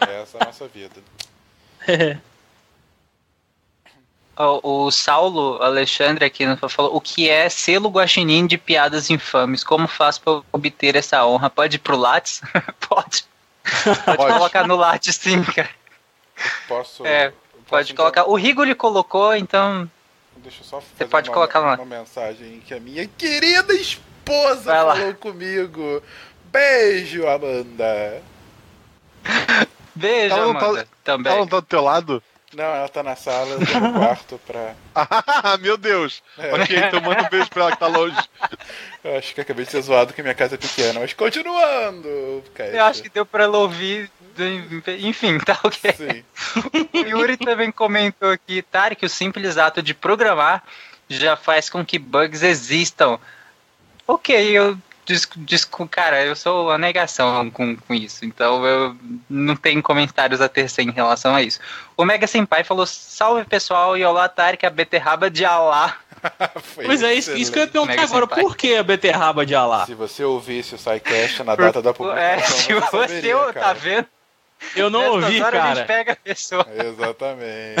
[0.00, 0.94] Essa é a nossa vida.
[1.88, 2.18] É.
[4.36, 9.64] O, o, Saulo Alexandre aqui falou o que é selo guaxinim de piadas infames.
[9.64, 11.48] Como faço para obter essa honra?
[11.48, 12.42] Pode ir pro Lattes?
[12.86, 13.24] Pode.
[13.84, 14.32] Pode, pode.
[14.34, 15.70] colocar no Lattes, sim, cara.
[16.68, 17.04] Posso.
[17.06, 17.32] É,
[17.66, 18.24] pode colocar.
[18.24, 19.90] O Rigo lhe colocou, então
[20.42, 21.74] Deixa eu só fazer Você pode uma, colocar lá.
[21.74, 26.02] uma mensagem que a minha querida esposa falou comigo.
[26.50, 28.22] Beijo, Amanda.
[29.94, 30.84] Beijo, ela Amanda.
[30.84, 31.32] Tá, também.
[31.32, 32.22] Ela não tá do teu lado?
[32.52, 34.74] Não, ela tá na sala, eu tô no quarto pra.
[34.94, 36.20] ah, meu Deus!
[36.36, 36.52] É.
[36.54, 38.16] Ok, então manda um beijo pra ela que tá longe.
[39.02, 42.06] Eu acho que acabei de ser zoado que minha casa é pequena, mas continuando.
[42.58, 44.10] Eu acho que deu pra ela ouvir
[45.00, 45.92] enfim, tá ok.
[45.92, 46.24] Sim.
[46.92, 50.62] O Yuri também comentou aqui, Tarek, o simples ato de programar
[51.08, 53.18] já faz com que bugs existam.
[54.06, 54.76] Ok, eu
[55.36, 58.96] disco, cara, eu sou a negação com, com isso, então eu
[59.28, 61.58] não tenho comentários a tecer em relação a isso.
[61.96, 65.96] O Mega Senpai falou: salve pessoal, e olá, Tarek, a beterraba de Alá.
[66.74, 68.40] pois é, isso, isso que eu ia perguntar agora, Senpai.
[68.40, 69.86] por que a beterraba de Alá?
[69.86, 72.22] Se você ouvisse o SciCast na data da publicação.
[72.22, 74.06] É, se você, saberia, tá vendo?
[74.76, 75.62] Eu não ouvi, cara.
[75.62, 76.66] A gente pega a pessoa.
[76.72, 77.76] Exatamente.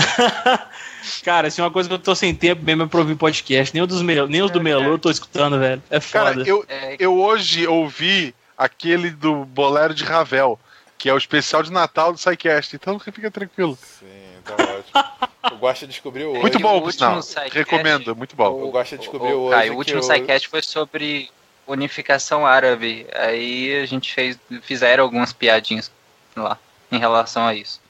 [1.22, 3.74] cara, se é uma coisa que eu tô sem tempo mesmo é pra ouvir podcast.
[3.74, 5.82] Nem, dos Mel, nem os do Melô eu tô escutando, velho.
[5.90, 6.34] É foda.
[6.34, 6.96] Cara, eu, é.
[6.98, 10.58] eu hoje ouvi aquele do Bolero de Ravel,
[10.98, 12.74] que é o especial de Natal do SciCast.
[12.74, 13.78] Então fica tranquilo.
[13.80, 14.06] Sim,
[14.44, 15.30] tá ótimo.
[15.52, 16.40] Eu gosto de descobrir hoje.
[16.40, 17.20] Muito bom, por sinal.
[17.52, 18.60] Recomendo, muito bom.
[18.60, 19.70] Eu gosto de descobrir o, hoje.
[19.70, 21.30] o último SciCast foi sobre
[21.66, 23.06] unificação árabe.
[23.14, 25.90] Aí a gente fez, fizeram algumas piadinhas
[26.34, 26.58] lá
[26.90, 27.80] em relação a isso.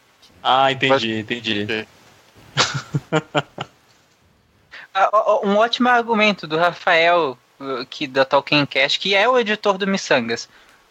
[0.43, 1.67] Ah, entendi, entendi.
[4.93, 7.39] Ah, um ótimo argumento do Rafael,
[7.89, 10.49] que da Tolkien Cast, que é o editor do Missangas.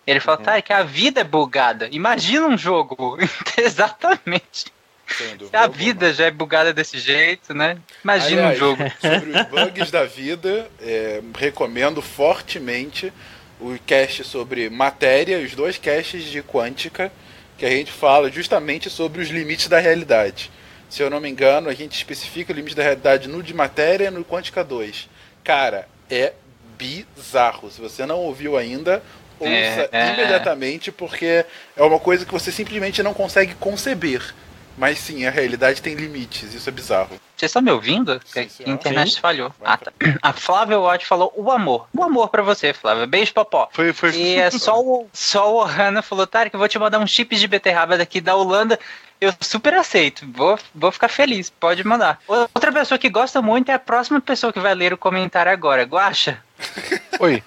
[0.07, 0.43] Ele fala, uhum.
[0.45, 1.89] tá, é que a vida é bugada.
[1.91, 3.17] Imagina um jogo.
[3.57, 4.71] Exatamente.
[5.05, 7.77] Se a vida já é bugada desse jeito, né?
[8.03, 8.83] Imagina Aliás, um jogo.
[9.01, 13.11] Sobre os bugs da vida, é, recomendo fortemente
[13.59, 17.11] o cast sobre matéria, os dois casts de quântica,
[17.59, 20.49] que a gente fala justamente sobre os limites da realidade.
[20.89, 24.07] Se eu não me engano, a gente especifica o limite da realidade no de matéria
[24.07, 25.09] e no quântica 2.
[25.43, 26.31] Cara, é
[26.77, 27.69] bizarro.
[27.69, 29.03] Se você não ouviu ainda,
[29.37, 30.13] ouça É, é.
[30.13, 31.45] imediatamente, porque
[31.75, 34.33] é uma coisa que você simplesmente não consegue conceber.
[34.79, 37.19] Mas sim, a realidade tem limites, isso é bizarro.
[37.35, 38.17] Vocês estão me ouvindo?
[38.25, 39.19] Sim, a internet Sim.
[39.19, 39.53] falhou.
[39.61, 39.91] Ah, tá.
[40.21, 41.85] A Flávia Watt falou o amor.
[41.93, 43.05] O amor pra você, Flávia.
[43.05, 43.67] Beijo, popó.
[43.73, 44.11] Foi, foi.
[44.11, 47.41] E é só o, só o Hanna falou, Tarek, eu vou te mandar um chips
[47.41, 48.79] de beterraba daqui da Holanda.
[49.19, 50.25] Eu super aceito.
[50.31, 51.49] Vou, vou ficar feliz.
[51.49, 52.21] Pode mandar.
[52.25, 55.83] Outra pessoa que gosta muito é a próxima pessoa que vai ler o comentário agora.
[55.83, 56.41] Guaxa.
[57.19, 57.43] Oi.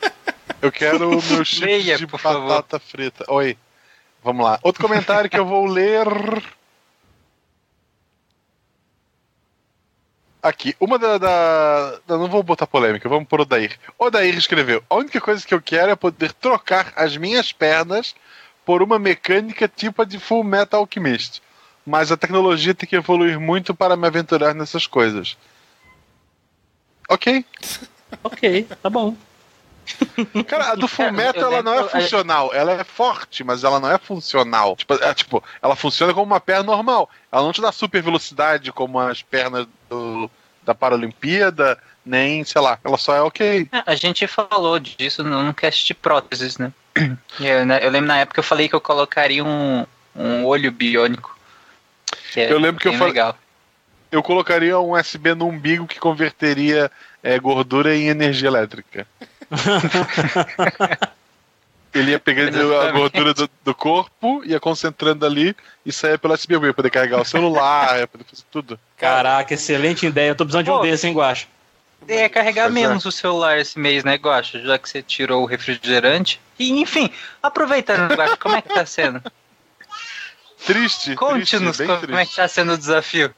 [0.61, 2.47] Eu quero o meu chip Leia, de por favor.
[2.47, 3.25] batata frita.
[3.29, 3.57] Oi.
[4.23, 4.59] Vamos lá.
[4.63, 6.07] Outro comentário que eu vou ler.
[10.43, 13.79] Aqui, uma da, da- da- Não vou botar polêmica, vamos por Odair.
[13.99, 18.15] Odair escreveu: A única coisa que eu quero é poder trocar as minhas pernas
[18.65, 21.41] por uma mecânica tipo a de Full Metal Alchemist.
[21.87, 25.37] Mas a tecnologia tem que evoluir muito para me aventurar nessas coisas.
[27.09, 27.45] Ok.
[28.23, 29.17] Ok, tá bom.
[30.47, 32.51] Cara, a do Full Cara, Metal eu ela não é funcional.
[32.55, 34.77] Ela é forte, mas ela não é funcional.
[34.77, 37.09] Tipo, é, tipo, ela funciona como uma perna normal.
[37.31, 40.31] Ela não te dá super velocidade como as pernas do-
[40.63, 42.79] da Paralimpíada, nem, sei lá.
[42.85, 43.69] Ela só é ok.
[43.73, 46.73] É, A gente falou disso no, cast de próteses, né?
[47.41, 50.71] Eu, né, eu lembro na época que eu falei que eu colocaria um, um olho
[50.71, 51.37] biônico.
[52.37, 53.35] É Eu lembro que eu falei-.
[54.11, 56.91] Eu colocaria um USB no umbigo que converteria
[57.23, 59.07] é, gordura em energia elétrica.
[61.95, 62.93] Ele ia pegando a Exatamente.
[62.99, 66.55] gordura do, do corpo, ia concentrando ali e saia pelo USB.
[66.55, 68.81] Ia poder carregar o celular, ia poder fazer tudo.
[68.97, 70.31] Caraca, excelente ideia.
[70.31, 71.47] Eu tô precisando de um desse, hein, Guacha?
[72.09, 72.81] É carregar Pois é.
[72.81, 74.59] menos o celular esse mês, né, Guacha?
[74.61, 76.41] Já que você tirou o refrigerante.
[76.59, 77.11] E, enfim,
[77.43, 79.23] aproveitando, Guacha, como é que tá sendo?
[80.67, 81.15] Triste.
[81.15, 82.37] Conte-nos triste, como é que triste.
[82.37, 83.35] tá sendo o desafio.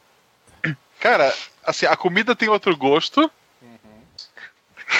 [1.00, 3.28] Cara, assim, a comida tem outro gosto.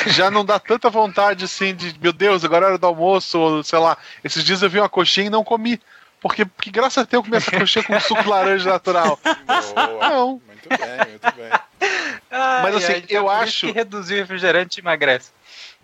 [0.07, 3.63] Já não dá tanta vontade assim de, meu Deus, agora é hora do almoço, ou
[3.63, 3.97] sei lá.
[4.23, 5.81] Esses dias eu vi uma coxinha e não comi.
[6.21, 9.19] Porque, que graça a ter eu comer essa coxinha com suco de laranja natural.
[9.75, 10.09] Boa.
[10.09, 10.41] Não.
[10.47, 11.91] Muito bem, muito bem.
[12.31, 15.31] Mas, assim, então eu acho- que reduzir o refrigerante emagrece.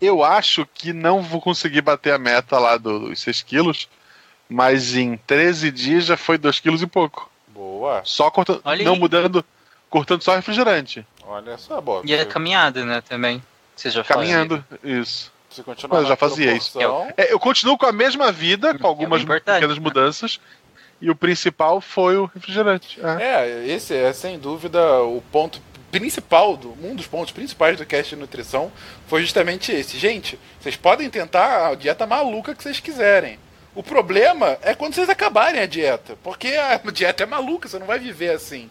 [0.01, 3.88] Eu acho que não vou conseguir bater a meta lá dos 6 quilos.
[4.49, 7.31] Mas em 13 dias já foi 2 quilos e pouco.
[7.49, 8.01] Boa.
[8.05, 8.61] Só cortando.
[8.64, 8.99] Olha não aí.
[8.99, 9.44] mudando.
[9.88, 11.07] Cortando só refrigerante.
[11.25, 12.03] Olha só, boa.
[12.05, 13.42] E a caminhada, né, também.
[13.74, 14.22] Você já fazia.
[14.22, 14.64] Caminhando.
[14.83, 15.33] Isso.
[15.48, 16.78] Você continua Mas eu já fazia isso.
[17.16, 19.83] É, eu continuo com a mesma vida, com algumas importante, pequenas né?
[19.83, 20.40] mudanças.
[21.00, 23.00] E o principal foi o refrigerante.
[23.02, 23.22] É.
[23.22, 28.14] É, esse é sem dúvida o ponto principal, do, um dos pontos principais do cast
[28.14, 28.70] de nutrição
[29.09, 29.98] foi justamente esse.
[29.98, 33.38] Gente, vocês podem tentar a dieta maluca que vocês quiserem.
[33.74, 37.87] O problema é quando vocês acabarem a dieta, porque a dieta é maluca, você não
[37.87, 38.70] vai viver assim.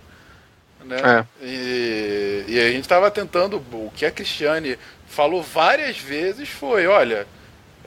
[0.84, 1.26] Né?
[1.42, 7.28] E, e a gente estava tentando, o que a Cristiane falou várias vezes foi, olha,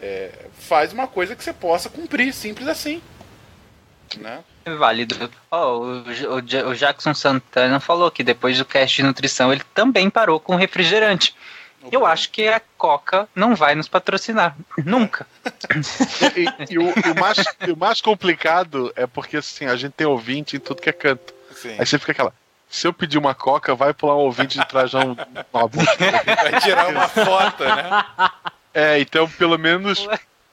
[0.01, 3.03] é, faz uma coisa que você possa cumprir, simples assim.
[4.19, 4.41] Né?
[4.65, 5.31] É válido.
[5.51, 10.11] Ó, o, o, o Jackson Santana falou que depois do cast de nutrição ele também
[10.11, 11.35] parou com refrigerante.
[11.91, 14.57] Eu acho que a Coca não vai nos patrocinar.
[14.85, 15.27] Nunca.
[16.37, 17.39] E, e o, e o mais,
[17.73, 21.35] o mais complicado é porque assim, a gente tem ouvinte em tudo que é canto.
[21.53, 21.75] Sim.
[21.79, 22.35] Aí você fica aquela.
[22.73, 25.15] Se eu pedir uma coca, vai pular um ouvinte de trajão
[25.53, 25.95] uma bucha.
[26.25, 28.05] Vai tirar uma foto, né?
[28.73, 30.09] É, então pelo menos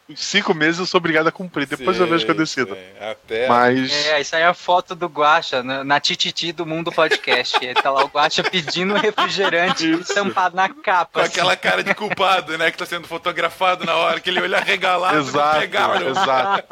[0.09, 1.65] uns cinco meses eu sou obrigado a cumprir.
[1.65, 2.75] Depois eu vejo que eu decido.
[2.75, 4.07] Sim, Até Mas.
[4.07, 7.55] É, isso aí é a foto do Guacha na, na Tititi do Mundo Podcast.
[7.65, 11.21] Aí tá lá o Guacha pedindo refrigerante estampado na capa.
[11.21, 12.69] com aquela cara de culpado, né?
[12.69, 16.09] Que tá sendo fotografado na hora, que ele olha regalado Exato, pegaram.
[16.09, 16.67] exato.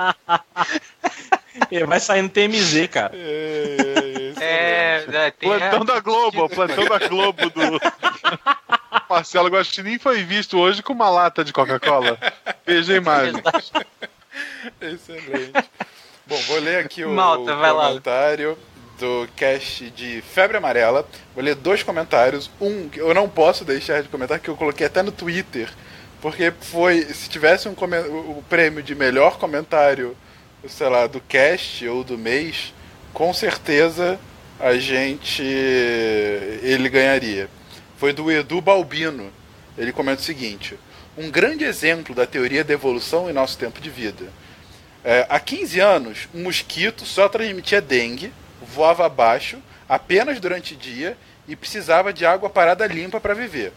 [1.72, 3.12] Ele vai sair no TMZ, cara.
[3.16, 7.80] É, é, É, é, tem Plantão da Globo, o plantão da Globo do.
[9.10, 12.18] Marcelo Guaxinim foi visto hoje com uma lata de Coca-Cola.
[12.66, 13.42] Veja a imagem.
[14.82, 15.54] Excelente.
[16.26, 17.88] Bom, vou ler aqui o, Malta, o vai lá.
[17.88, 18.58] comentário
[19.00, 21.08] do cast de Febre Amarela.
[21.34, 22.50] Vou ler dois comentários.
[22.60, 25.70] Um que eu não posso deixar de comentar, que eu coloquei até no Twitter.
[26.22, 27.04] Porque foi.
[27.06, 30.18] Se tivesse um o prêmio de melhor comentário,
[30.68, 32.74] sei lá, do cast ou do mês,
[33.14, 34.20] com certeza
[34.60, 35.44] a gente.
[35.44, 37.50] ele ganharia.
[37.98, 39.32] Foi do Edu Balbino.
[39.78, 40.78] Ele comenta o seguinte:
[41.18, 44.32] um grande exemplo da teoria da evolução em nosso tempo de vida.
[45.04, 51.18] É, há 15 anos, um mosquito só transmitia dengue, voava abaixo, apenas durante o dia
[51.48, 53.72] e precisava de água parada limpa para viver.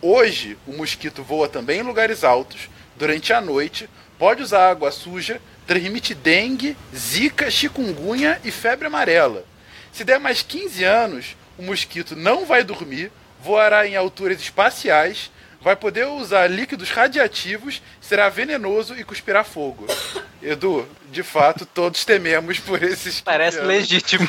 [0.00, 5.40] Hoje, o mosquito voa também em lugares altos, durante a noite, pode usar água suja,
[5.68, 9.44] transmite dengue, zika, chikungunya e febre amarela.
[9.92, 15.76] Se der mais 15 anos, o mosquito não vai dormir, voará em alturas espaciais, vai
[15.76, 19.86] poder usar líquidos radiativos, será venenoso e cuspirá fogo.
[20.42, 23.20] Edu, de fato, todos tememos por esses.
[23.20, 23.68] Parece 15 anos.
[23.68, 24.26] legítimo.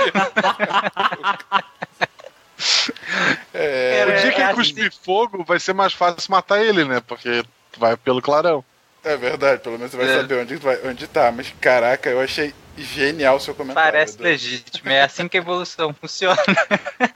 [3.53, 7.01] É, o dia que é ele cuspir fogo, vai ser mais fácil matar ele, né?
[7.07, 7.41] Porque
[7.77, 8.63] vai pelo clarão.
[9.03, 10.17] É verdade, pelo menos você vai É.
[10.21, 11.31] saber onde, vai, onde tá.
[11.31, 13.91] Mas caraca, eu achei genial o seu comentário.
[13.91, 14.23] Parece Edu.
[14.23, 14.89] legítimo.
[14.89, 16.37] É assim que a evolução funciona.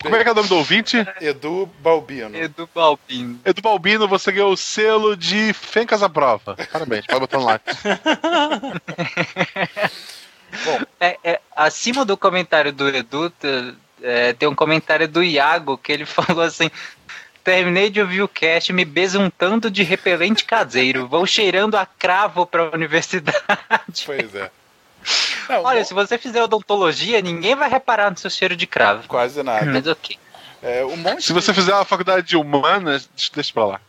[0.00, 0.96] Como é que é o nome do ouvinte?
[1.20, 2.36] Edu Balbino.
[2.36, 3.40] Edu Balbino.
[3.44, 6.56] Edu Balbino, você ganhou o selo de Fencas à Prova.
[6.70, 7.64] Parabéns, pode botar no like.
[10.98, 13.30] É, é, acima do comentário do Edu,
[14.02, 16.70] é, tem um comentário do Iago que ele falou assim.
[17.48, 21.08] Terminei de ouvir o cast me besuntando de repelente caseiro.
[21.08, 24.02] Vou cheirando a cravo pra universidade.
[24.04, 24.50] Pois é.
[25.48, 29.08] Não, Olha, bom, se você fizer odontologia, ninguém vai reparar no seu cheiro de cravo.
[29.08, 29.64] quase nada.
[29.64, 30.18] Mas ok.
[30.62, 33.80] É, um monte Se você fizer uma faculdade de humanas, deixa pra lá.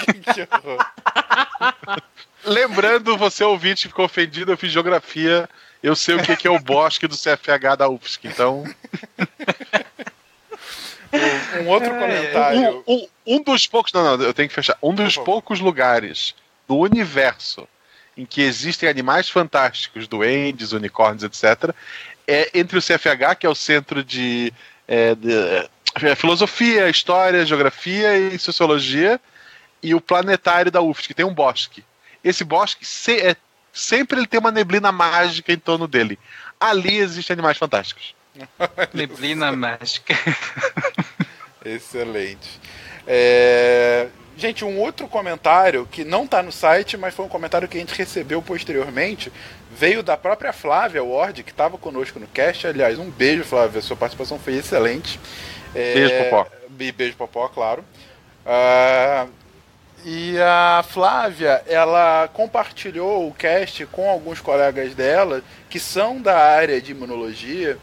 [0.00, 0.86] que horror.
[2.42, 5.46] Lembrando, você ouvinte que ficou ofendido, eu fiz geografia.
[5.82, 8.28] Eu sei o que que é o bosque do CFH da UFSC.
[8.28, 8.64] Então,
[11.16, 12.84] Um, um outro comentário.
[12.86, 13.08] um, um-
[13.38, 13.92] um dos poucos.
[13.92, 14.76] Não, não, eu tenho que fechar.
[14.82, 16.34] Um dos poucos lugares
[16.68, 17.66] do universo
[18.16, 21.74] em que existem animais fantásticos, duendes, unicórnios, etc.,
[22.26, 24.52] é entre o CFH, que é o centro de,
[24.88, 25.32] é, de,
[26.02, 29.20] é, filosofia, história, geografia e sociologia,
[29.82, 31.84] e o planetário da UFSC, que tem um bosque.
[32.24, 33.36] Esse bosque se- é-
[33.72, 36.18] sempre ele tem uma neblina mágica em torno dele.
[36.58, 38.15] Ali existem animais fantásticos.
[38.92, 40.14] Neblina mágica.
[41.64, 42.60] Excelente.
[43.06, 47.78] É, Gente, um outro comentário que não está no site, mas foi um comentário que
[47.78, 49.32] a gente recebeu posteriormente,
[49.72, 52.66] veio da própria Flávia Ward, que estava conosco no cast.
[52.66, 55.18] Aliás, um beijo, Flávia, sua participação foi excelente.
[55.74, 56.46] É, Beijo, Popó.
[56.78, 57.82] e Beijo, Popó, claro.
[58.44, 59.26] Ah,
[60.04, 66.78] e a Flávia, ela compartilhou o cast com alguns colegas dela que são da área
[66.78, 67.78] de imunologia.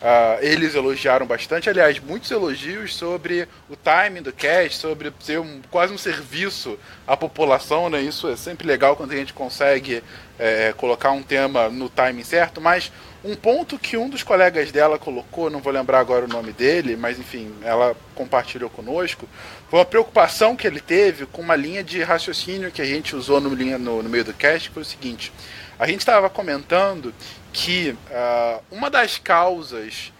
[0.00, 5.60] Ah, eles elogiaram bastante, aliás, muitos elogios sobre o timing do cast, sobre ser um-
[5.72, 8.00] quase um serviço à população, né?
[8.00, 10.02] Isso é sempre legal quando a gente consegue
[10.40, 12.92] é, colocar um tema no timing certo, mas
[13.24, 16.94] um ponto que um dos colegas dela colocou, não vou lembrar agora o nome dele,
[16.96, 19.28] mas enfim, ela compartilhou conosco,
[19.68, 23.40] foi uma preocupação que ele teve com uma linha de raciocínio que a gente usou
[23.40, 25.32] no, linha- no- no meio do cast, que foi o seguinte.
[25.78, 27.14] A gente estava comentando
[27.52, 30.12] que ah, uma das causas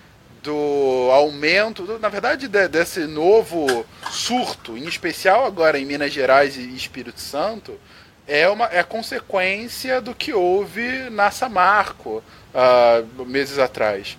[0.42, 6.56] do aumento, do- na verdade, de- desse novo surto, em especial agora em Minas Gerais
[6.56, 7.78] e Espírito Santo,
[8.26, 12.22] é uma é consequência do que houve na Samarco
[12.54, 14.16] ah, meses atrás.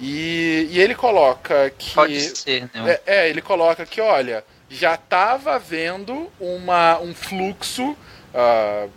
[0.00, 1.94] E, e ele coloca que.
[1.94, 2.98] Pode ser, né?
[3.06, 7.96] É, é, ele coloca que, olha, já estava havendo uma, um fluxo
[8.34, 8.88] ah,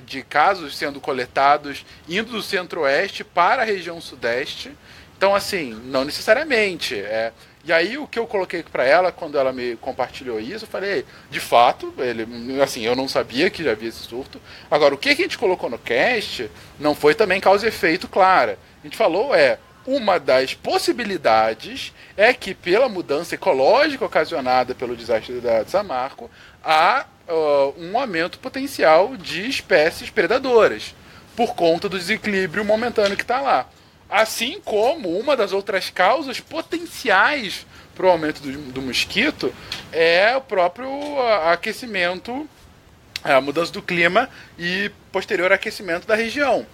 [0.00, 4.72] de casos sendo coletados indo do centro-oeste para a região sudeste.
[5.16, 6.96] Então, assim, não necessariamente.
[6.96, 7.32] É.
[7.64, 11.04] E aí, o que eu coloquei para ela, quando ela me compartilhou isso, eu falei,
[11.30, 12.26] de fato, ele,
[12.60, 14.40] assim, eu não sabia que já havia esse surto.
[14.68, 18.58] Agora, o que a gente colocou no cast não foi também causa e efeito clara.
[18.80, 25.40] A gente falou, é, uma das possibilidades é que, pela mudança ecológica ocasionada pelo desastre
[25.40, 26.28] da Samarco,
[26.64, 30.94] há ah, um aumento potencial de espécies predadoras,
[31.36, 33.68] por conta do desequilíbrio momentâneo que está lá.
[34.08, 39.52] Assim como uma das outras causas potenciais para o aumento do, do mosquito
[39.90, 40.90] é o próprio
[41.46, 42.46] aquecimento,
[43.24, 46.66] a mudança do clima e posterior aquecimento da região.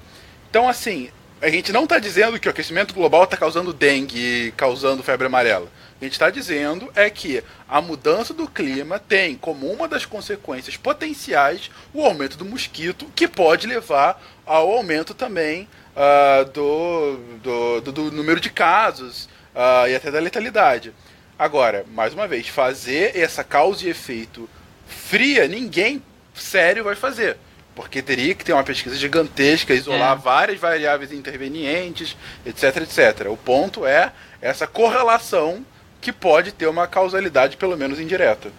[0.51, 5.03] Então, assim, a gente não está dizendo que o aquecimento global está causando dengue, causando
[5.03, 5.70] febre amarela.
[5.99, 9.88] O que a gente está dizendo é que a mudança do clima tem como uma
[9.88, 17.16] das consequências potenciais o aumento do mosquito, que pode levar ao aumento também ah, do,
[17.42, 20.94] do, do- do número de casos ah, e até da letalidade.
[21.36, 24.49] Agora, mais uma vez, fazer essa causa e efeito
[24.86, 26.01] fria, ninguém
[26.32, 27.36] sério vai fazer.
[27.74, 30.20] Porque teria que ter uma pesquisa gigantesca, isolar É.
[30.20, 33.26] várias variáveis intervenientes, etc, etc.
[33.30, 35.64] O ponto é essa correlação
[36.01, 38.51] que pode ter uma causalidade, pelo menos indireta.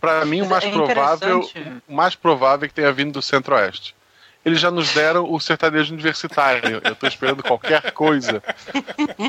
[0.00, 1.48] Para mim, o mais É provável,
[1.86, 3.94] o mais provável é que tenha vindo do Centro-Oeste.
[4.44, 6.80] Eles já nos deram o sertanejo universitário.
[6.82, 8.42] Eu tô esperando qualquer coisa.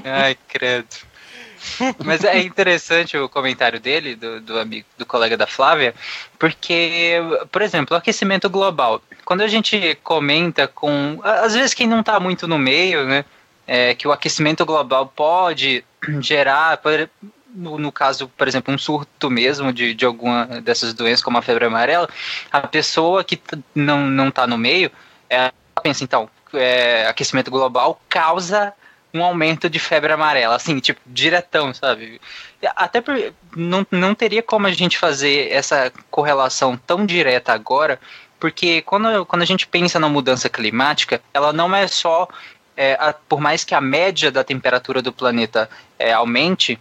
[0.04, 0.88] Ai, credo.
[2.04, 5.94] Mas é interessante o comentário dele, do, do amigo, do colega da Flávia,
[6.38, 7.18] porque,
[7.52, 9.02] por exemplo, o aquecimento global.
[9.24, 11.20] Quando a gente comenta com.
[11.24, 13.24] Às vezes quem não está muito no meio, né?
[13.66, 15.86] É, que o aquecimento global pode
[16.20, 16.78] gerar,
[17.54, 21.42] no, no, caso, por exemplo, um surto mesmo de, de alguma dessas doenças, como a
[21.42, 22.10] febre amarela,
[22.52, 23.40] a pessoa que
[23.76, 24.92] não, não tá no meio,
[25.30, 25.52] ela
[25.82, 28.74] pensa, então, é, aquecimento global causa
[29.14, 32.20] um aumento de febre amarela, assim, tipo, diretão, sabe?
[32.76, 33.16] Até por,
[33.56, 38.00] não, não teria como a gente fazer essa correlação tão direta agora,
[38.40, 42.28] porque quando, quando a gente pensa na mudança climática, ela não é só,
[42.76, 46.80] é, a, por mais que a média da temperatura do planeta é, aumente,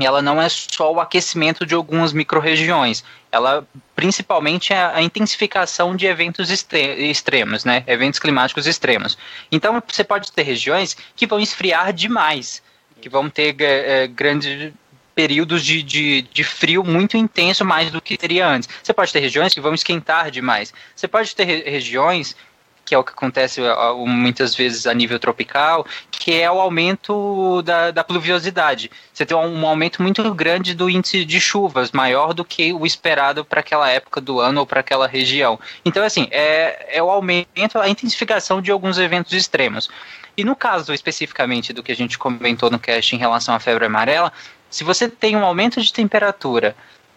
[0.00, 6.06] ela não é só o aquecimento de algumas microrregiões, ela principalmente é a intensificação de
[6.06, 7.84] eventos extremos, né?
[7.86, 9.18] Eventos climáticos extremos.
[9.50, 12.62] Então você pode ter regiões que vão esfriar demais,
[13.00, 14.72] que vão ter é, grandes
[15.14, 18.68] períodos de, de, de frio muito intenso mais do que teria antes.
[18.82, 20.74] Você pode ter regiões que vão esquentar demais.
[20.94, 22.36] Você pode ter regiões
[22.84, 23.60] que é o que acontece
[24.06, 28.90] muitas vezes a nível tropical, que é o aumento da, da pluviosidade.
[29.12, 33.44] Você tem um aumento muito grande do índice de chuvas, maior do que o esperado
[33.44, 35.58] para aquela época do ano ou para aquela região.
[35.84, 39.88] Então, assim, é, é o aumento, a intensificação de alguns eventos extremos.
[40.36, 43.86] E no caso especificamente do que a gente comentou no cast em relação à febre
[43.86, 44.32] amarela,
[44.68, 46.74] se você tem um aumento de temperatura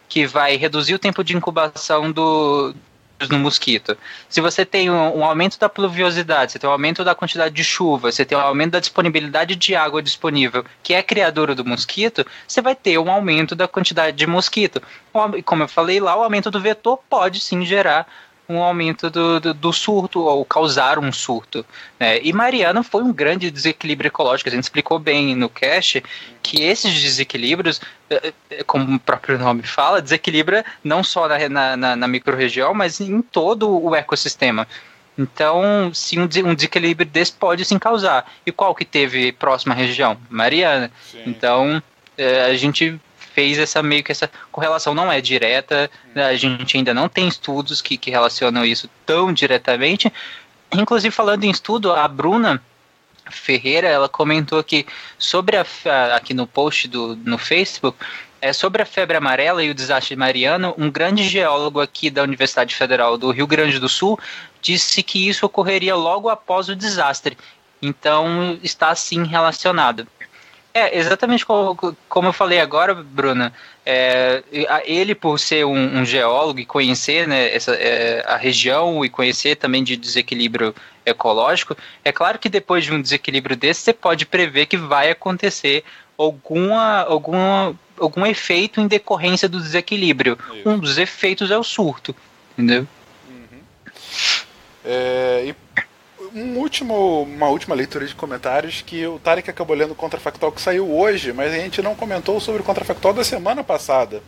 [0.07, 2.73] que vai reduzir o tempo de incubação do,
[3.29, 3.97] no mosquito.
[4.29, 7.63] Se você tem um, um, aumento da pluviosidade, você tem um aumento da quantidade de
[7.63, 12.25] chuva, você tem um aumento da disponibilidade de água disponível, que é criadora do mosquito,
[12.47, 14.81] você vai ter um aumento da quantidade de mosquito.
[15.45, 18.07] Como eu falei lá, o aumento do vetor pode sim gerar
[18.49, 21.65] um aumento do, do, do, surto ou causar um surto.
[21.99, 22.19] Né?
[22.21, 24.49] E Mariana foi um grande desequilíbrio ecológico.
[24.49, 26.03] A gente explicou bem no cast
[26.41, 31.95] que esses desequilíbrios, eh, eh, como o próprio nome fala, desequilibra não só na, na,
[31.95, 34.67] na microrregião, mas em todo o ecossistema.
[35.17, 38.31] Então, se um, desequilíbrio desse pode sim causar.
[38.45, 40.15] E qual que teve próxima região?
[40.29, 40.91] Mariana.
[41.11, 41.23] Sim.
[41.25, 41.81] Então,
[42.17, 42.99] eh, a gente
[43.37, 47.83] fez essa meio que essa correlação não é direta, a gente ainda não tem estudos
[47.83, 50.11] que, que relacionam isso tão diretamente.
[50.73, 52.59] Inclusive, falando em estudo, a Bruna
[53.29, 54.87] Ferreira, ela comentou aqui
[55.19, 55.63] sobre a,
[56.15, 58.03] aqui no post do, no Facebook,
[58.41, 62.23] é sobre a febre amarela e o desastre de Mariano, um grande geólogo aqui da
[62.23, 64.19] Universidade Federal do Rio Grande do Sul
[64.63, 67.37] disse que isso ocorreria logo após o desastre.
[67.79, 70.07] Então, está sim relacionado.
[70.77, 71.75] É, exatamente como,
[72.07, 73.51] como eu falei agora, Bruna.
[73.83, 74.43] É,
[74.85, 79.55] ele, por ser um, um, geólogo e conhecer né, essa, é, a região e conhecer
[79.55, 81.75] também de desequilíbrio ecológico,
[82.05, 85.83] é claro que depois de um desequilíbrio desse, você pode prever que vai acontecer
[86.15, 90.37] alguma, alguma, algum efeito em decorrência do desequilíbrio.
[90.53, 90.69] Isso.
[90.69, 92.15] Um dos efeitos é o surto,
[92.53, 92.87] entendeu?
[93.27, 93.59] Uhum.
[94.85, 95.55] É, e
[96.33, 100.61] um último, uma última leitura de comentários que o Tarek acabou lendo o Contrafactual que
[100.61, 104.21] saiu hoje, mas a gente não comentou sobre o Contrafactual da semana passada.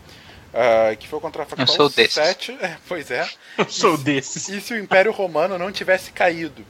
[0.49, 2.57] Uh, que foi o Contrafactual Eu sou 7.
[2.61, 3.27] É, pois é.
[3.57, 4.49] Eu sou desses.
[4.49, 6.65] E se o Império Romano não tivesse caído?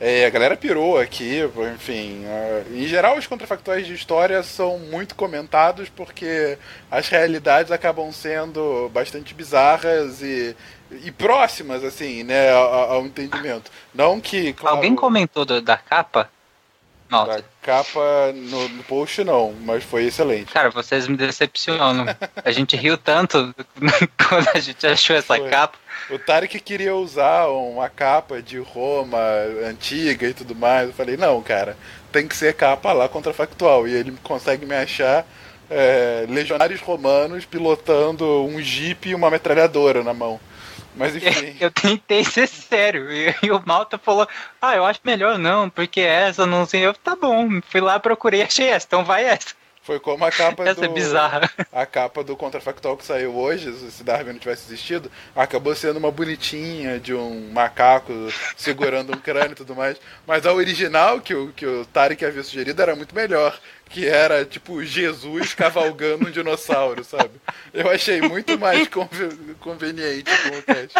[0.00, 1.40] É, a galera pirou aqui,
[1.74, 2.24] enfim.
[2.24, 6.58] Uh, em geral, os contrafactuais de história são muito comentados porque
[6.90, 10.54] as realidades acabam sendo bastante bizarras e
[11.02, 13.70] e próximas, assim, né, ao, ao entendimento.
[13.94, 14.52] Não que.
[14.52, 16.30] Claro, Alguém comentou do, da capa?
[17.08, 17.38] Nossa.
[17.38, 20.52] Da capa no, no, post não, mas foi excelente.
[20.52, 22.06] Cara, vocês me decepcionam.
[22.44, 23.54] A gente riu tanto
[24.28, 25.48] quando a gente achou essa foi.
[25.48, 25.78] capa.
[26.10, 29.18] O Tarek queria usar uma capa de Roma
[29.66, 30.88] antiga e tudo mais.
[30.88, 31.76] Eu falei, não, cara,
[32.12, 33.86] tem que ser capa lá contrafactual.
[33.86, 35.26] E ele consegue me achar
[35.70, 40.38] é, legionários romanos pilotando um jeep e uma metralhadora na mão.
[40.94, 41.56] Mas enfim.
[41.60, 43.10] Eu tentei ser sério.
[43.10, 44.26] E, e, o Malta falou:
[44.60, 46.86] Ah, eu acho melhor não, porque essa não sei.
[46.86, 49.54] Eu, tá bom, fui lá, procurei, achei essa, então vai essa.
[49.84, 50.84] Foi como a capa Essa do.
[50.86, 51.50] é bizarra.
[51.70, 56.10] A capa do Contrafactual que saiu hoje, se Darwin não tivesse existido, acabou sendo uma
[56.10, 58.12] bonitinha de um macaco
[58.56, 59.98] segurando um crânio e tudo mais.
[60.26, 63.58] Mas a original que o, que o Tarek havia sugerido era muito melhor.
[63.90, 67.32] Que era tipo Jesus cavalgando um dinossauro, sabe?
[67.72, 68.88] Eu achei muito mais
[69.60, 70.98] conveniente com o cast.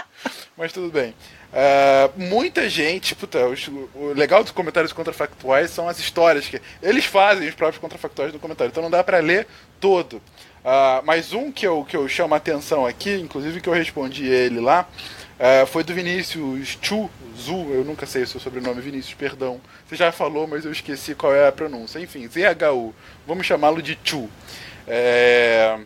[0.56, 1.14] Mas tudo bem.
[1.54, 7.04] Uh, muita gente, puta, os, o legal dos comentários contrafactuais são as histórias que eles
[7.04, 9.46] fazem os próprios contrafactuais no comentário, então não dá para ler
[9.78, 10.16] todo.
[10.16, 14.26] Uh, mas um que eu, que eu chamo a atenção aqui, inclusive que eu respondi
[14.26, 14.88] ele lá,
[15.38, 19.60] é, foi do Vinícius Chu, Zu, eu nunca sei o seu sobrenome, Vinícius, perdão.
[19.86, 21.98] Você já falou, mas eu esqueci qual é a pronúncia.
[21.98, 22.94] Enfim, ZHU,
[23.26, 24.30] vamos chamá-lo de Chu.
[24.86, 25.78] É...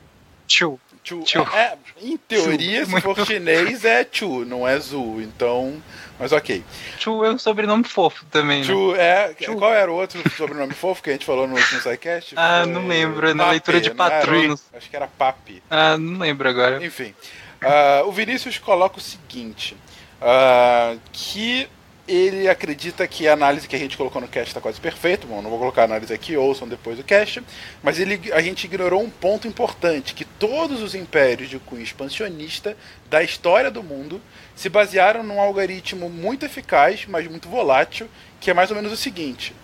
[0.47, 0.79] Chu.
[1.09, 1.23] Chu.
[1.25, 1.41] Chu.
[1.55, 2.91] É, em teoria, Chu.
[2.91, 5.21] se for chinês, é Chu, não é Zu.
[5.23, 5.83] Então,
[6.19, 6.63] mas ok.
[6.99, 8.65] Chu é um sobrenome fofo também, né?
[8.67, 9.35] Chu é.
[9.41, 9.57] Chu.
[9.57, 12.35] Qual era o outro sobrenome fofo que a gente falou no último SciCast?
[12.37, 14.17] Ah, Foi não lembro, é na leitura de não era?
[14.17, 14.63] patronos.
[14.75, 15.63] Acho que era Papi.
[15.71, 16.85] Ah, não lembro agora.
[16.85, 17.15] Enfim,
[17.63, 19.75] ah, o Vinícius coloca o seguinte:
[20.21, 21.69] ah, que
[22.09, 25.27] ele acredita que a análise que a gente colocou no cast está quase perfeita.
[25.27, 27.43] Bom, não vou colocar a análise aqui, ouçam depois do cast.
[27.83, 32.77] Mas ele, a gente ignorou um ponto importante: que todos os impérios de cunho expansionista
[33.11, 34.21] da história do mundo
[34.57, 38.09] se basearam num algoritmo muito eficaz, mas muito volátil,
[38.41, 39.55] que é mais ou menos o seguinte.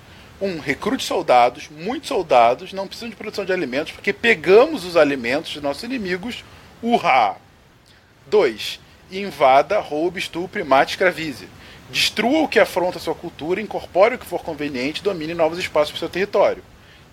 [0.41, 5.55] Um, recrute soldados, muitos soldados, não precisam de produção de alimentos, porque pegamos os alimentos
[5.55, 6.45] dos nossos inimigos,
[6.83, 7.37] urra!
[8.27, 8.81] 2.
[9.11, 11.49] Invada, roube, estupre, mate, escravize.
[11.91, 15.91] Destrua o que afronta sua cultura, incorpore o que for conveniente e domine novos espaços
[15.91, 16.63] para seu território.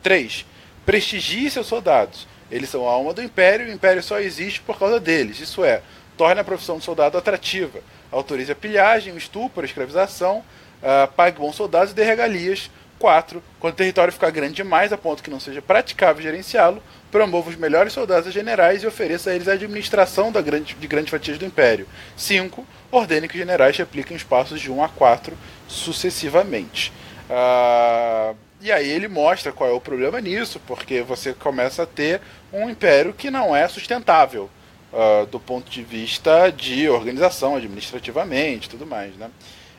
[0.02, 0.46] 3.
[0.86, 2.28] Prestigie seus soldados.
[2.50, 5.40] Eles são a alma do império e o império só existe por causa deles.
[5.40, 5.82] Isso é,
[6.18, 7.80] torne a profissão de soldado atrativa.
[8.12, 10.44] Autorize a pilhagem, o estupro, a escravização,
[10.84, 12.70] ah, pague bons soldados e dê regalias.
[13.00, 13.42] 4.
[13.60, 17.56] Quando o território ficar grande demais a ponto que não seja praticável gerenciá-lo, promova os
[17.56, 21.40] melhores soldados a generais e ofereça a eles a administração da grande, de grandes fatias
[21.40, 21.88] do império.
[22.16, 22.64] 5.
[22.92, 25.38] Ordene que os generais repliquem os passos de 1 a 4
[25.68, 26.92] sucessivamente.
[27.30, 32.22] Ah, e aí ele mostra qual é o problema nisso, porque você começa a ter
[32.52, 34.50] um império que não é sustentável
[34.94, 39.16] ah, do ponto de vista de organização, administrativamente tudo mais.
[39.16, 39.30] Né?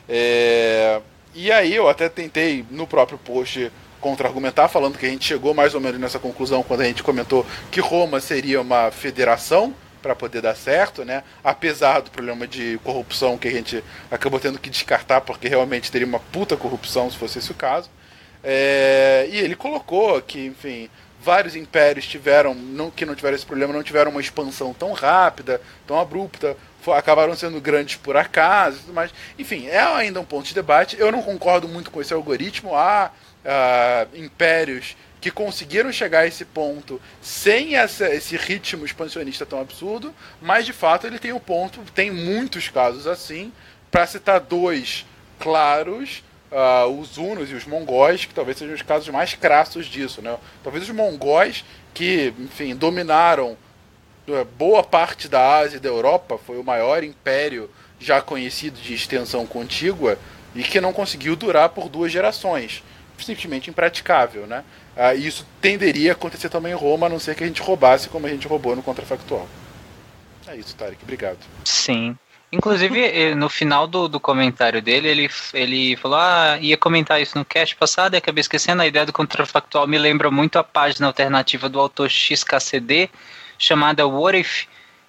[0.09, 0.99] É,
[1.35, 5.73] e aí eu até tentei no próprio post contra-argumentar, falando que a gente chegou mais
[5.73, 9.73] ou menos nessa conclusão quando a gente comentou que Roma seria uma federação
[10.03, 11.23] para poder dar certo, né?
[11.43, 16.05] Apesar do problema de corrupção que a gente acabou tendo que descartar, porque realmente teria
[16.05, 17.89] uma puta corrupção se fosse esse o caso.
[18.43, 20.89] É, e ele colocou que, enfim,
[21.21, 25.61] vários impérios tiveram, não, que não tiveram esse problema, não tiveram uma expansão tão rápida,
[25.87, 26.57] tão abrupta,
[26.93, 29.11] acabaram sendo grandes por acaso e tudo mais.
[29.39, 30.97] Enfim, é ainda um ponto de debate.
[30.99, 32.75] Eu não concordo muito com esse algoritmo.
[32.75, 33.09] Há
[33.45, 40.13] ah, impérios que conseguiram chegar a esse ponto sem essa- esse ritmo expansionista tão absurdo,
[40.41, 43.49] mas de fato ele tem um ponto, tem muitos casos assim.
[43.89, 45.05] Para citar dois
[45.39, 46.21] claros,
[46.51, 50.21] ah, os hunos e os mongóis, que talvez sejam os casos mais crassos disso.
[50.21, 50.37] Né?
[50.61, 51.63] Talvez os mongóis,
[51.93, 53.57] que enfim, dominaram
[54.27, 58.93] eh, boa parte da Ásia e da Europa, foi o maior império já conhecido de
[58.93, 60.19] extensão contígua
[60.53, 62.83] e que não conseguiu durar por duas gerações.
[63.17, 64.65] Simplesmente impraticável, né?
[64.95, 68.09] Ah, isso tenderia a acontecer também em Roma, a não ser que a gente roubasse
[68.09, 69.47] como a gente roubou no Contrafactual.
[70.47, 70.99] É isso, Tarek.
[71.01, 71.39] Obrigado.
[71.65, 72.15] Sim.
[72.51, 77.37] Inclusive, eh, no final do, do comentário dele, ele, ele falou: Ah, ia comentar isso
[77.37, 78.83] no cast passado e acabei esquecendo.
[78.83, 83.09] A ideia do contrafactual me lembra muito a página alternativa do autor XKCD,
[83.57, 84.65] chamada What If?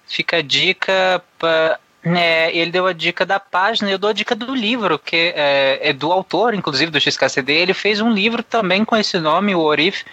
[0.07, 1.79] Fica a dica pra.
[2.05, 5.89] Né, ele deu a dica da página, eu dou a dica do livro, que é,
[5.89, 7.51] é do autor, inclusive, do XKCD.
[7.53, 10.03] Ele fez um livro também com esse nome, What If.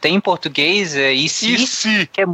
[0.00, 2.06] Tem em português, é se?
[2.12, 2.26] que é,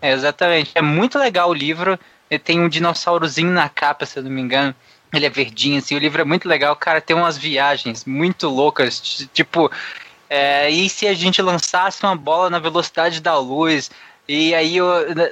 [0.00, 0.72] é, exatamente.
[0.74, 1.98] É muito legal o livro.
[2.30, 4.74] Ele tem um dinossaurozinho na capa, se eu não me engano.
[5.12, 5.94] Ele é verdinho, assim.
[5.94, 6.74] O livro é muito legal.
[6.76, 9.28] Cara, tem umas viagens muito loucas.
[9.34, 9.70] Tipo,
[10.28, 13.90] é, e se a gente lançasse uma bola na velocidade da luz?
[14.32, 14.86] E aí, eu-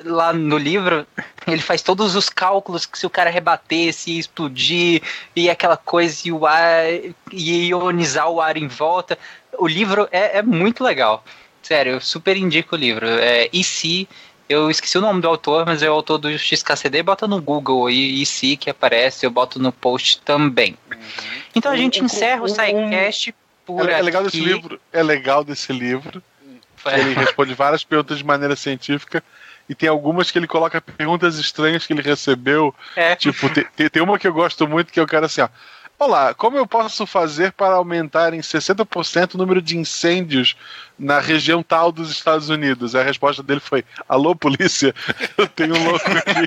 [0.05, 1.07] lá no livro,
[1.47, 5.03] ele faz todos os cálculos que se o cara rebatesse, ia explodir,
[5.37, 6.85] e aquela coisa, e o ar,
[7.31, 9.17] ia ionizar o ar em volta.
[9.57, 11.25] O livro é, é muito legal.
[11.63, 13.07] Sério, eu super indico o livro.
[13.07, 14.09] É, e se.
[14.49, 17.03] Eu esqueci o nome do autor, mas é o autor do XKCD.
[17.03, 20.75] Bota no Google aí, e se que aparece, eu boto no post também.
[21.55, 23.35] Então a gente um- encerra o um- SciCast
[23.67, 24.39] por É, é legal aqui.
[24.39, 24.81] desse livro.
[24.91, 26.23] É legal desse livro.
[26.87, 29.23] Ele responde várias perguntas de maneira científica.
[29.69, 32.75] E tem algumas que ele coloca perguntas estranhas que ele recebeu.
[32.97, 33.15] É.
[33.15, 35.49] Tipo, tem, tem- tem uma que eu gosto muito que eu quero assim, ó.
[35.99, 40.55] Olá, como eu posso fazer para aumentar em 60% o número de incêndios
[40.97, 42.95] na região tal dos Estados Unidos?
[42.95, 44.95] A resposta dele foi: Alô, polícia,
[45.37, 46.47] eu tenho um louco aqui.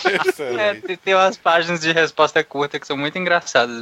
[0.58, 3.76] É, tem, umas páginas de resposta curta que são muito engraçadas.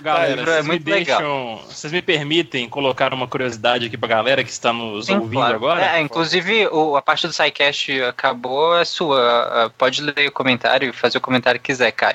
[0.00, 1.64] Galera, vocês, é me muito deixam, legal.
[1.68, 5.54] vocês me permitem colocar uma curiosidade aqui pra galera que está nos Sim, ouvindo claro.
[5.56, 5.84] agora?
[5.96, 9.20] É, inclusive, o- a parte do SciCast acabou, é sua.
[9.20, 12.11] Ah, Pode ler o comentário e fazer o comentário que quiser, Caio.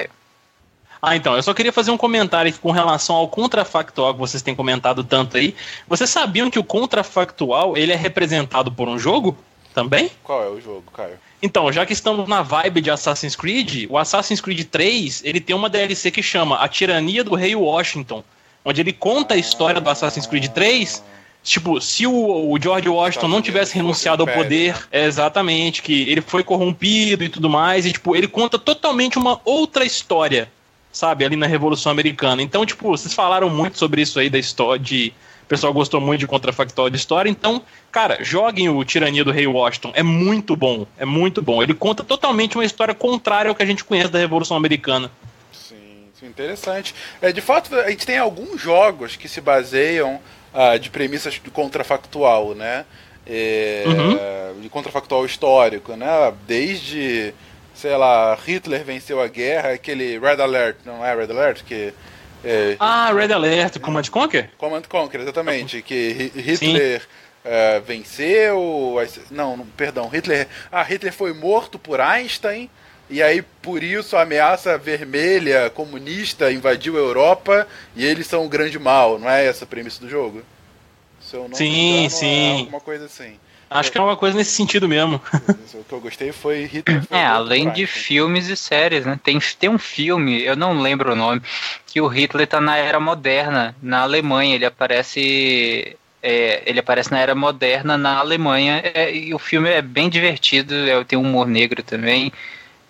[1.02, 4.56] Ah, então, eu só queria fazer um comentário com relação ao contrafactual que vocês têm
[4.56, 5.56] comentado tanto aí.
[5.88, 9.38] Vocês sabiam que o contrafactual ele é representado por um jogo?
[9.78, 10.10] também?
[10.24, 11.20] Qual é o jogo, Caio?
[11.40, 15.56] Então, já que estamos na vibe de Assassin's Creed, o Assassin's Creed 3, ele tem
[15.56, 18.24] uma DLC que chama A Tirania do Rei Washington,
[18.66, 21.04] onde ele conta a história do Assassin's Creed 3
[21.48, 26.20] Tipo, se o, o George Washington não tivesse renunciado ao poder, é exatamente, que ele
[26.20, 30.52] foi corrompido e tudo mais, e tipo, ele conta totalmente uma outra história,
[30.98, 32.42] sabe, ali na Revolução Americana.
[32.42, 35.14] Então, tipo, vocês falaram muito sobre isso aí da história, de.
[35.44, 39.48] O pessoal gostou muito de contrafactual de história, então, cara, joguem o Tirania do Rei
[39.48, 39.94] Washington.
[39.96, 41.64] É muito bom, é muito bom.
[41.64, 45.10] Ele conta totalmente uma história contrária ao que a gente conhece da Revolução Americana.
[45.54, 46.94] Sim, sim interessante.
[47.22, 50.20] É, de fato, a gente tem alguns jogos que se baseiam
[50.54, 52.84] ah, de premissas de contrafactual, né?
[53.26, 54.62] É, uhum.
[54.62, 56.34] De contrafactual histórico, né?
[56.46, 57.34] Desde,
[57.78, 61.64] sei lá, Hitler venceu a guerra, aquele Red Alert, não é Red Alert?
[61.64, 61.94] Que,
[62.44, 64.50] é, ah, Red Alert, Command Conquer?
[64.58, 65.82] Command Conquer, exatamente.
[65.82, 67.08] Que Hitler
[67.46, 68.96] uh, venceu.
[69.30, 70.48] Não, perdão, Hitler.
[70.72, 72.70] Ah, Hitler foi morto por Einstein.
[73.10, 77.66] E aí, por isso, a ameaça vermelha comunista invadiu a Europa
[77.96, 80.44] e eles são o grande mal, não é essa a premissa do jogo?
[81.54, 82.58] sim, engano, sim.
[82.58, 83.40] É alguma coisa assim.
[83.70, 85.22] Acho que é uma coisa nesse sentido mesmo.
[85.74, 87.04] o que eu gostei foi Hitler.
[87.04, 89.20] Foi é, além de filmes e séries, né?
[89.22, 91.42] Tem, tem um filme, eu não lembro o nome,
[91.86, 94.56] que o Hitler tá na era moderna, na Alemanha.
[94.56, 95.98] Ele aparece.
[96.24, 98.82] É, ele aparece na era moderna na Alemanha.
[98.84, 102.32] É, e o filme é bem divertido, é, tem humor negro também.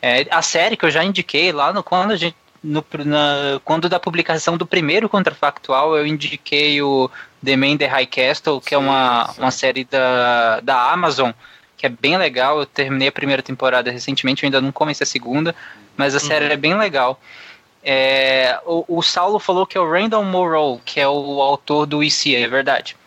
[0.02, 2.36] É, a série que eu já indiquei lá no quando a gente.
[2.64, 7.10] No, na, quando da publicação do primeiro contrafactual, eu indiquei o
[7.44, 11.32] The Man the High Castle, que é sim, é uma, uma série da, da Amazon,
[11.76, 12.60] que é bem legal.
[12.60, 15.56] Eu terminei a primeira temporada recentemente, eu ainda não comecei a segunda,
[15.96, 16.52] mas a série uhum.
[16.52, 17.20] é bem legal.
[17.84, 22.04] É, o, o, Saulo falou que é o Randall Morrow, que é o autor do
[22.04, 22.98] ICA, é verdade.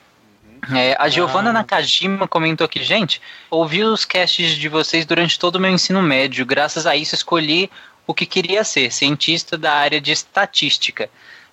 [0.68, 0.76] Uhum.
[0.76, 1.54] É, a Giovanna ah.
[1.54, 3.20] Nakajima comentou aqui, gente,
[3.50, 6.46] ouvi os casts de vocês durante todo o meu ensino médio.
[6.46, 7.70] Graças a isso escolhi
[8.06, 11.10] o que queria ser, cientista da área de estatística.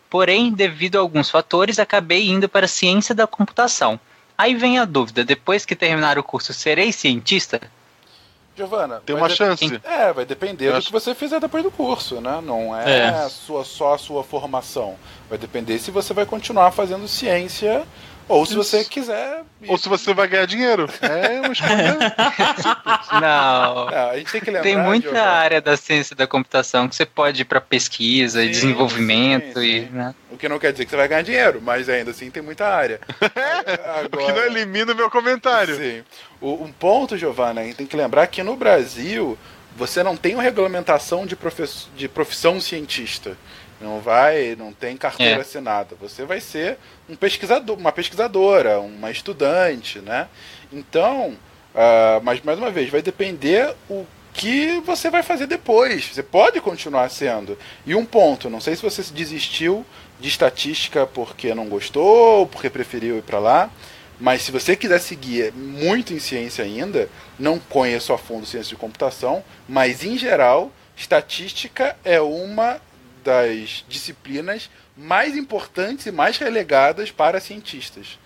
[0.10, 4.00] Porém, devido a alguns fatores, acabei indo para a ciência da computação.
[4.38, 7.60] Aí vem a dúvida: depois que terminar o curso, serei cientista?
[8.56, 9.80] Giovana, tem uma chance.
[9.84, 12.42] É, vai depender do que você fizer depois do curso, né?
[12.44, 13.30] Não é, é.
[13.30, 14.96] Sua, só a sua formação.
[15.30, 17.86] Vai depender se você vai continuar fazendo ciência
[18.28, 19.44] ou se você quiser.
[19.68, 20.90] Ou se você vai ganhar dinheiro.
[21.02, 22.16] É uma escolha.
[23.22, 23.90] Não.
[23.90, 24.64] É, a gente tem que lembrar.
[24.64, 28.50] Tem muita área da ciência da computação que você pode ir para pesquisa sim, e
[28.50, 29.60] desenvolvimento.
[29.60, 29.88] Sim, sim.
[29.92, 30.16] E, né?
[30.32, 32.68] O que não quer dizer que você vai ganhar dinheiro, mas ainda assim tem muita
[32.68, 33.00] área.
[33.20, 35.76] Agora, o que não elimina o meu comentário.
[35.76, 36.04] Sim.
[36.42, 39.38] O, um ponto, Giovana, a gente tem que lembrar que no Brasil
[39.76, 43.38] você não tem uma regulamentação de, profissão, de profissão cientista.
[43.80, 45.42] Não vai, não tem carteira é.
[45.42, 45.96] assinada.
[46.02, 50.28] Você vai ser um pesquisador, uma pesquisadora, uma estudante, né?
[50.74, 51.38] Então,
[51.76, 56.08] uh, mas mais uma vez, vai depender o que você vai fazer depois.
[56.14, 57.58] Você pode continuar sendo.
[57.86, 59.86] E um ponto, não sei se você desistiu
[60.20, 63.70] de estatística porque não gostou, ou porque preferiu ir para lá,
[64.20, 68.76] mas se você quiser seguir muito em ciência ainda, não conheço a fundo ciência de
[68.76, 72.82] computação, mas em geral, estatística é uma
[73.28, 78.18] das disciplinas mais importantes e mais relegadas para cientistas.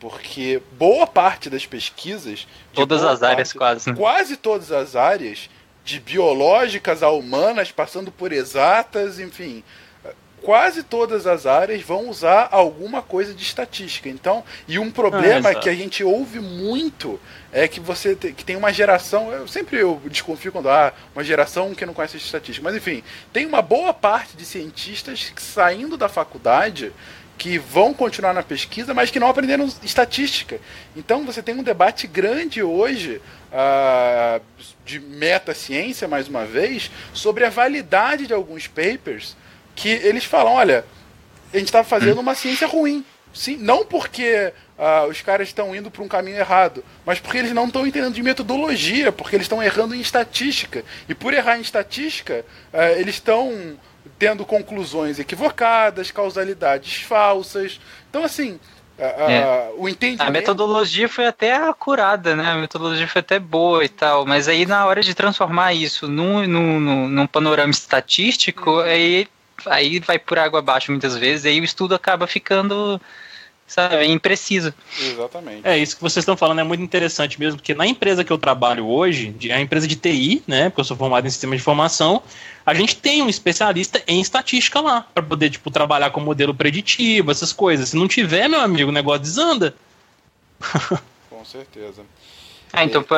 [0.00, 2.48] Porque boa parte das pesquisas.
[2.74, 3.90] Todas as parte, áreas, quase.
[3.90, 3.96] Né?
[3.96, 5.48] Quase todas as áreas,
[5.84, 9.62] de biológicas a humanas, passando por exatas, enfim.
[10.42, 14.08] Quase todas as áreas vão usar alguma coisa de estatística.
[14.08, 17.20] Então, e um problema ah, que a gente ouve muito
[17.52, 20.92] é que você te, que tem uma geração, eu sempre eu desconfio quando há ah,
[21.14, 25.42] uma geração que não conhece estatística, mas enfim, tem uma boa parte de cientistas que,
[25.42, 26.92] saindo da faculdade
[27.40, 30.60] que vão continuar na pesquisa, mas que não aprenderam estatística.
[30.94, 33.18] Então você tem um debate grande hoje
[33.50, 34.42] uh,
[34.84, 39.34] de meta-ciência, mais uma vez, sobre a validade de alguns papers
[39.74, 40.84] que eles falam, olha,
[41.52, 43.04] a gente está fazendo uma ciência ruim.
[43.32, 47.52] Sim, não porque ah, os caras estão indo para um caminho errado, mas porque eles
[47.52, 50.84] não estão entendendo de metodologia, porque eles estão errando em estatística.
[51.08, 53.76] E por errar em estatística, ah, eles estão
[54.18, 57.80] tendo conclusões equivocadas, causalidades falsas.
[58.08, 58.58] Então, assim,
[58.98, 59.70] é.
[59.76, 60.28] o entendimento...
[60.28, 62.50] A metodologia foi até acurada, né?
[62.50, 66.46] A metodologia foi até boa e tal, mas aí na hora de transformar isso num,
[66.46, 68.80] num, num panorama estatístico, hum.
[68.80, 69.28] aí,
[69.66, 73.00] aí vai por água abaixo muitas vezes, aí o estudo acaba ficando
[73.70, 74.04] sabe?
[74.06, 74.74] Impreciso.
[75.00, 75.60] Exatamente.
[75.66, 78.38] É, isso que vocês estão falando é muito interessante mesmo, porque na empresa que eu
[78.38, 80.68] trabalho hoje, é a empresa de TI, né?
[80.68, 82.20] Porque eu sou formado em sistema de informação,
[82.66, 87.30] a gente tem um especialista em estatística lá, para poder, tipo, trabalhar com modelo preditivo,
[87.30, 87.90] essas coisas.
[87.90, 89.74] Se não tiver, meu amigo, o negócio desanda.
[91.30, 92.02] com certeza.
[92.72, 93.14] Ah, então, pô,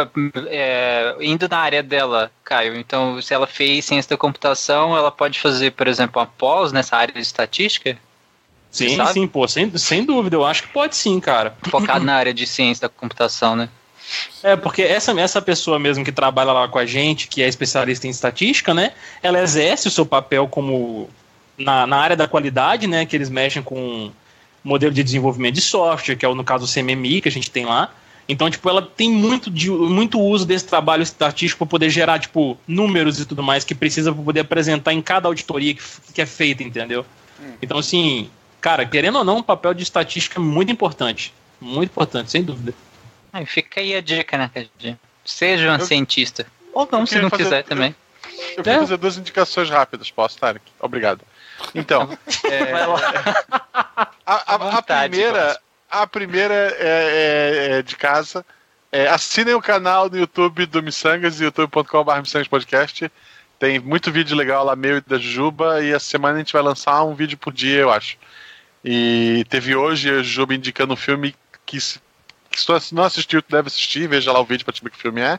[0.48, 5.38] é, indo na área dela, Caio, então se ela fez ciência da computação, ela pode
[5.38, 7.96] fazer, por exemplo, uma pós nessa área de estatística?
[8.70, 11.55] Sim, sim, pô, sem, sem dúvida, eu acho que pode sim, cara.
[11.68, 13.68] Focado na área de ciência da computação, né?
[14.42, 18.07] É, porque essa, essa pessoa mesmo que trabalha lá com a gente, que é especialista
[18.07, 18.92] em estatística, né?
[19.22, 21.09] Ela exerce o seu papel como
[21.57, 23.05] na, na área da qualidade, né?
[23.05, 24.11] Que eles mexem com
[24.64, 27.50] modelo de desenvolvimento de software, que é o, no caso o CMMI que a gente
[27.50, 27.92] tem lá.
[28.28, 32.56] Então, tipo, ela tem muito, de, muito uso desse trabalho estatístico para poder gerar, tipo,
[32.66, 35.82] números e tudo mais que precisa para poder apresentar em cada auditoria que,
[36.14, 37.04] que é feita, entendeu?
[37.60, 41.34] Então, assim, cara, querendo ou não, o papel de estatística é muito importante.
[41.60, 42.72] Muito importante, sem dúvida.
[43.32, 44.98] Aí fica aí a dica, né, Cadinho?
[45.24, 46.46] Seja um Eu- cientista.
[46.72, 47.94] Ou não, eu se não fazer- quiser também.
[48.56, 48.78] Eu queria É.
[48.80, 50.64] fazer duas indicações rápidas, posso, Tarek?
[50.80, 51.20] Obrigado.
[51.74, 54.10] Então, é, Vai lá.
[54.26, 55.60] a, a- a primeira.
[55.93, 58.45] A primeira é, é- é de casa.
[58.90, 62.49] É, assinem o canal do YouTube do Missangas, youtube.com.br Missangas.
[63.59, 66.62] Tem muito vídeo legal lá, meu e da Juba, e essa semana a gente vai
[66.62, 68.16] lançar um vídeo por dia, eu acho.
[68.84, 71.34] E teve hoje a Juba indicando um filme
[71.64, 72.01] que, se,
[72.51, 75.20] que se não assistiu, deve assistir, veja lá o vídeo pra te ver que filme
[75.20, 75.38] é.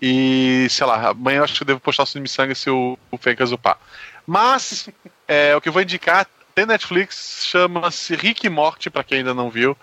[0.00, 2.98] E, sei lá, amanhã eu acho que eu devo postar o Cine Missangas se o,
[3.10, 3.78] o Fencas upar.
[4.26, 4.90] Mas,
[5.26, 6.26] é, o que eu vou indicar,
[6.56, 9.76] tem Netflix, chama-se Rick e Morty, pra quem ainda não viu.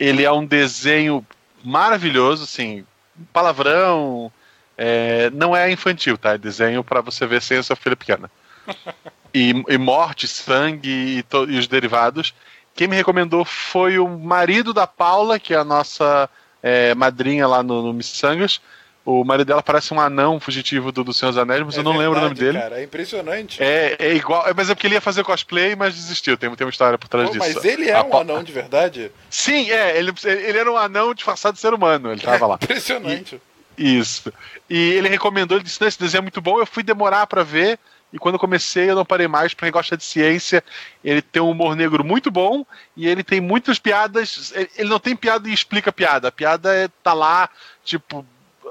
[0.00, 1.24] Ele é um desenho
[1.62, 2.86] maravilhoso, assim,
[3.30, 4.32] palavrão,
[4.76, 6.32] é, não é infantil, tá?
[6.32, 8.30] É desenho pra você ver sem a sua filha pequena.
[9.36, 12.32] E, e morte, sangue e, to- e os derivados.
[12.72, 16.30] Quem me recomendou foi o marido da Paula, que é a nossa
[16.62, 18.60] é, madrinha lá no, no Missangas.
[19.04, 21.84] O marido dela parece um anão fugitivo do, do Senhor dos Anéis, mas É eu
[21.84, 22.58] não lembro o nome verdade, dele.
[22.58, 23.62] Cara, é impressionante.
[23.62, 26.38] É, é igual, é, mas é porque ele ia fazer cosplay, mas desistiu.
[26.38, 27.52] Tem, tem uma história por trás Pô, disso.
[27.54, 29.12] mas ele é A um Pa- anão de verdade?
[29.28, 32.54] Sim, é, ele, ele era um anão disfarçado de ser humano, ele tava lá.
[32.62, 33.38] Impressionante.
[33.76, 34.32] Isso.
[34.70, 36.58] E ele recomendou, ele disse: "Não, esse desenho é muito bom.
[36.58, 37.78] Eu fui demorar pra ver.
[38.12, 39.52] E quando eu comecei, eu não parei mais.
[39.52, 40.62] Pra quem gosta de ciência,
[41.04, 42.64] ele tem um humor negro muito bom.
[42.96, 44.52] E ele tem muitas piadas.
[44.54, 46.28] ele- Ele não tem piada e explica piada.
[46.28, 47.50] A piada é, tá lá,
[47.84, 48.24] tipo.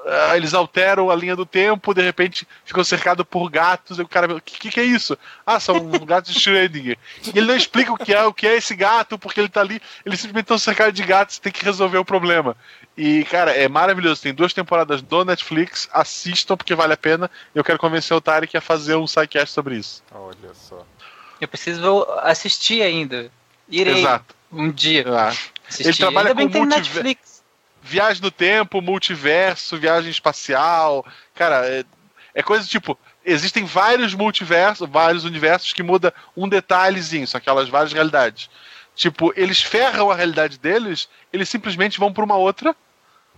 [0.05, 3.99] Ah, Eles alteram a linha do tempo, de repente ficam cercados por gatos.
[3.99, 5.17] E o cara, o que, que, que é isso?
[5.45, 6.97] Ah, são gatos de Schrödinger.
[7.33, 9.61] E ele não explica o que é, o que é esse gato, porque ele tá
[9.61, 9.81] ali.
[10.05, 12.55] Eles simplesmente estão cercados de gatos, tem que resolver o problema.
[12.97, 14.21] E, cara, é maravilhoso.
[14.21, 15.89] Tem duas temporadas do Netflix.
[15.91, 17.29] Assistam porque vale a pena.
[17.55, 20.03] Eu quero convencer o Tarek a fazer um sidecast sobre isso.
[20.11, 20.85] Olha só.
[21.41, 23.31] Eu preciso assistir ainda.
[23.67, 24.35] Irei Exato.
[24.51, 25.29] um dia Ah.
[25.67, 25.87] assistir.
[25.89, 27.32] Ele trabalha ainda bem com tem multiver- Netflix.
[27.83, 31.05] Viagem no tempo, multiverso, viagem espacial.
[31.35, 31.83] Cara, é,
[32.33, 32.97] é coisa tipo.
[33.25, 38.49] Existem vários multiversos, vários universos que muda um detalhezinho, são aquelas várias realidades.
[38.95, 42.75] Tipo, eles ferram a realidade deles, eles simplesmente vão pra uma outra,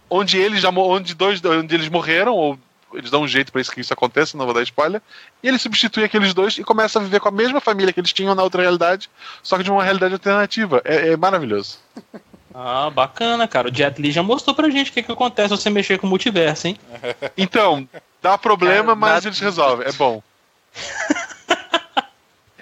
[0.10, 2.60] onde eles já onde dois, onde eles morreram, ou
[2.94, 5.02] eles dão um jeito pra isso que isso aconteça, não vou dar spoiler.
[5.44, 8.14] E ele substitui aqueles dois e começa a viver com a mesma família que eles
[8.14, 9.10] tinham na outra realidade,
[9.44, 10.82] só que de uma realidade alternativa.
[10.84, 11.80] É, é maravilhoso.
[12.58, 13.68] Ah, bacana, cara.
[13.70, 16.08] O Jet Li já mostrou pra gente o que, que acontece se você mexer com
[16.08, 16.78] o multiverso, hein?
[17.38, 17.88] Então,
[18.22, 19.88] dá problema, Cara, mas nada- eles resolvem.
[19.88, 20.24] É bom.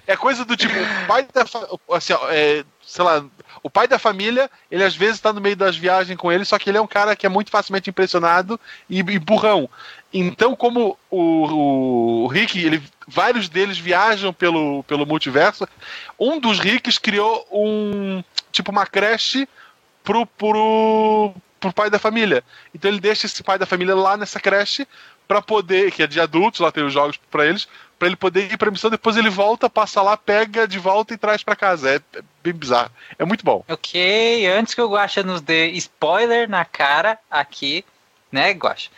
[0.06, 3.24] É coisa do tipo, o pai da fa- assim, ó, é, sei lá,
[3.64, 6.60] o pai da família, ele às vezes tá no meio das viagens com ele, só
[6.60, 9.70] que ele é um cara que é muito facilmente impressionado e, e burrão.
[10.14, 15.66] Então, como o, o Rick, ele, vários deles viajam pelo, pelo multiverso,
[16.20, 18.22] um dos Ricks criou um
[18.52, 19.48] tipo uma creche
[20.04, 22.44] pro, pro, pro pai da família.
[22.74, 24.88] Então ele deixa esse pai da família lá nessa creche
[25.28, 28.52] pra poder, que é de adultos, lá tem os jogos pra eles, pra ele poder
[28.52, 31.90] ir pra missão, depois ele volta, passa lá, pega de volta e traz pra casa.
[31.90, 32.92] É, é bem bizarro.
[33.18, 33.64] É muito bom.
[33.68, 37.86] Ok, antes que o Guaxa nos dê spoiler na cara aqui,
[38.32, 38.90] né, Guaxa?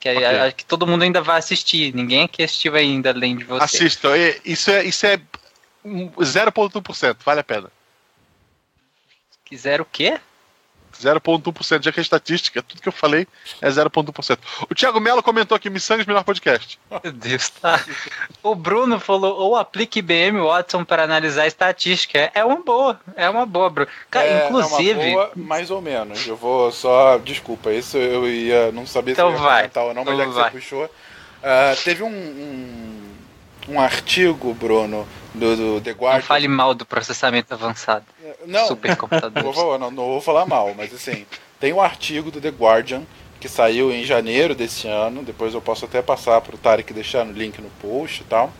[0.00, 0.24] Que Ok.
[0.26, 1.94] acho que todo mundo ainda vai assistir.
[1.94, 3.64] Ninguém aqui assistiu ainda, além de você.
[3.64, 4.10] Assistam.
[4.44, 5.20] Isso é, isso é
[5.84, 7.70] um 0,1%, vale a pena.
[9.44, 10.18] Quiser o quê?
[11.02, 13.26] 0,1%, já que é estatística, tudo que eu falei
[13.60, 14.38] é 0,1%.
[14.70, 16.78] O Thiago Mello comentou aqui, Missangas, melhor podcast.
[17.02, 17.84] Meu Deus, tá.
[18.42, 22.30] O Bruno falou, ou aplique IBM Watson para analisar estatística.
[22.34, 23.90] É uma boa, é uma boa, Bruno.
[24.10, 26.26] Cara, É, inclusive, É uma boa, mais ou menos.
[26.26, 27.18] Eu vou só.
[27.18, 28.70] Desculpa, isso eu ia.
[28.72, 30.50] Não sabia Então se eu ia vai, comentar ou não, mas então já que vai.
[30.50, 30.90] você puxou.
[31.42, 36.22] ah, teve um, um, um artigo, Bruno, do, do The não Guardian.
[36.22, 38.04] fale mal do processamento avançado.
[38.46, 39.54] Não, não Supercomputadores.
[39.54, 41.26] vou, não, não vou falar mal, mas assim,
[41.60, 43.02] tem um artigo do The Guardian
[43.40, 47.24] que saiu em janeiro desse ano, depois eu posso até passar para o Tarek deixar
[47.26, 48.50] no link no post e tal,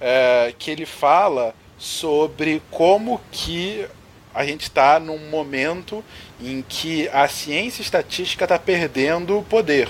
[0.00, 3.86] é, que ele fala sobre como que
[4.34, 6.04] a gente está num momento
[6.40, 9.88] em que a ciência estatística está perdendo poder.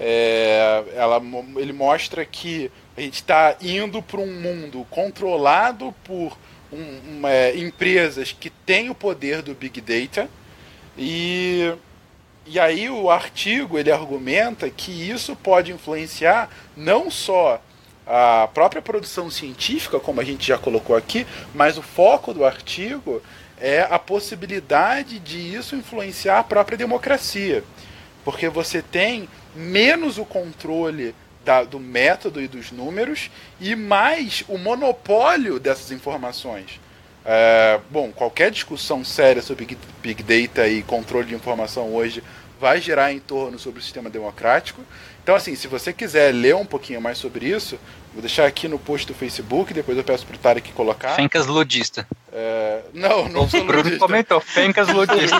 [0.00, 1.22] É, ela,
[1.56, 6.36] ele mostra que a gente está indo para um mundo controlado por
[6.70, 10.28] um, é, empresas que têm o poder do Big Data
[10.98, 11.72] e,
[12.46, 17.62] e aí o artigo ele argumenta que isso pode influenciar não só
[18.06, 23.22] a própria produção científica, como a gente já colocou aqui, mas o foco do artigo
[23.58, 27.64] é a possibilidade de isso influenciar a própria democracia.
[28.24, 31.14] Porque você tem menos o controle
[31.44, 33.30] da, do método e dos números
[33.60, 36.80] e mais o monopólio dessas informações.
[37.24, 42.22] É, bom, qualquer discussão séria sobre Big, Data e controle de informação hoje
[42.58, 44.82] vai girar em torno sobre o sistema democrático.
[45.22, 47.78] Então, assim, se você quiser ler um pouquinho mais sobre isso,
[48.12, 51.14] vou deixar aqui no post do Facebook, depois eu peço pro Tarek colocar.
[51.14, 52.06] Fencas ludista.
[52.32, 53.98] É, não, não sou Bruno ludista.
[53.98, 55.38] comentou, Fencas ludista.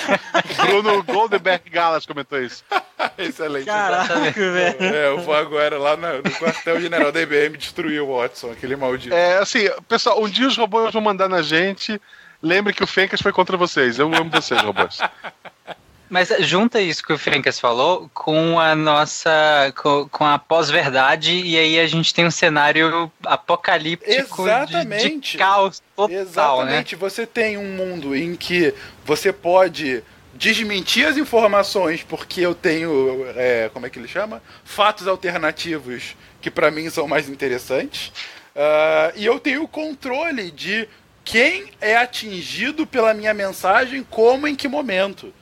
[0.66, 2.64] Bruno Goldenberg Galas comentou isso.
[3.18, 3.66] Excelente.
[3.66, 4.76] Caraca, velho.
[4.80, 9.14] É, eu vou agora lá no, no quartel-general da IBM destruir o Watson, aquele maldito.
[9.14, 12.00] É, assim, pessoal, um dia os robôs vão mandar na gente.
[12.42, 13.98] Lembre que o Fencas foi contra vocês.
[13.98, 14.98] Eu amo vocês, robôs.
[16.08, 19.72] Mas junta isso que o Fencas falou com a nossa.
[19.76, 25.38] com, com a pós-verdade, e aí a gente tem um cenário apocalíptico de- De, Exatamente.
[25.38, 26.20] caos total, né?
[26.22, 26.96] Exatamente.
[26.96, 28.72] Você tem um mundo em que
[29.04, 30.02] você pode
[30.34, 34.42] desmentir as informações porque eu tenho, é, como é que ele chama?
[34.64, 38.12] Fatos alternativos que pra mim são mais interessantes.
[38.54, 40.88] Ah, e eu tenho o controle de
[41.24, 45.32] quem é atingido pela minha mensagem, como, em que momento.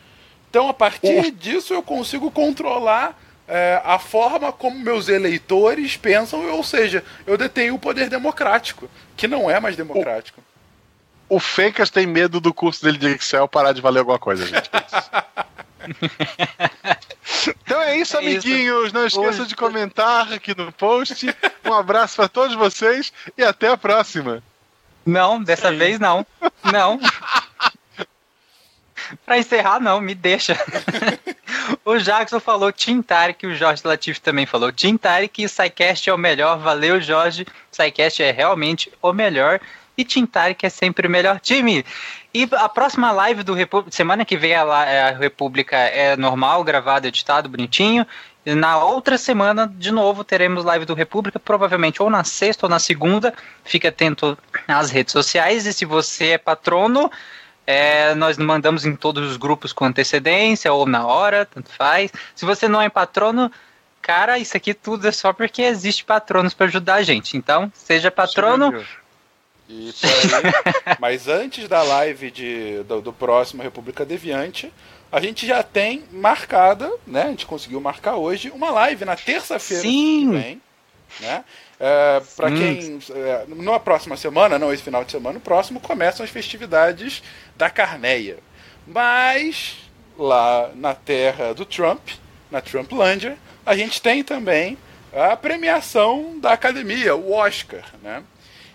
[0.54, 6.62] Então, a partir disso, eu consigo controlar é, a forma como meus eleitores pensam, ou
[6.62, 10.40] seja, eu detenho o poder democrático, que não é mais democrático.
[11.28, 14.70] O Fencas tem medo do curso dele de Excel parar de valer alguma coisa, gente.
[17.66, 18.46] Então é isso, É isso.
[18.46, 18.92] amiguinhos.
[18.92, 21.26] Não esqueça Hoje- de comentar aqui no post.
[21.64, 24.42] Um abraço para todos vocês e até a próxima.
[25.04, 26.24] Não, dessa vez não.
[26.72, 27.00] Não.
[29.24, 30.56] pra encerrar, não, me deixa.
[31.84, 36.08] o Jackson falou Tim Tarek, o Jorge Latif também falou Tim Tarek e o SciCast
[36.08, 36.58] é o melhor.
[36.58, 37.46] Valeu, Jorge.
[37.70, 39.60] SciCast é realmente o melhor.
[39.96, 41.84] E Tim Tarek é sempre o melhor time.
[42.32, 46.64] E a próxima live do República, semana que vem a, la- a República é normal,
[46.64, 48.04] gravado, editado, bonitinho.
[48.44, 52.70] E na outra semana, de novo, teremos live do República, provavelmente ou na sexta ou
[52.70, 53.32] na segunda.
[53.64, 54.36] Fique atento
[54.66, 55.64] nas redes sociais.
[55.64, 57.10] E se você é patrono,
[57.66, 62.10] é, nós mandamos em todos os grupos com antecedência ou na hora, tanto faz.
[62.34, 63.50] Se você não é patrono,
[64.02, 67.36] cara, isso aqui tudo é só porque existe patronos para ajudar a gente.
[67.36, 68.84] Então, seja patrono.
[69.68, 74.70] E por aí, mas antes da live de, do, do próximo República Deviante,
[75.10, 77.22] a gente já tem marcada, né?
[77.22, 80.26] A gente conseguiu marcar hoje uma live na terça-feira Sim.
[80.26, 80.62] que vem.
[81.20, 81.44] Né?
[81.78, 82.56] É, para Sim.
[82.56, 82.98] quem.
[83.16, 87.22] É, na próxima semana, não esse final de semana, o próximo começam as festividades
[87.56, 88.38] da Carneia.
[88.86, 89.76] Mas
[90.18, 92.08] lá na terra do Trump,
[92.50, 94.78] na Trumplândia, a gente tem também
[95.12, 98.22] a premiação da academia, o Oscar, né?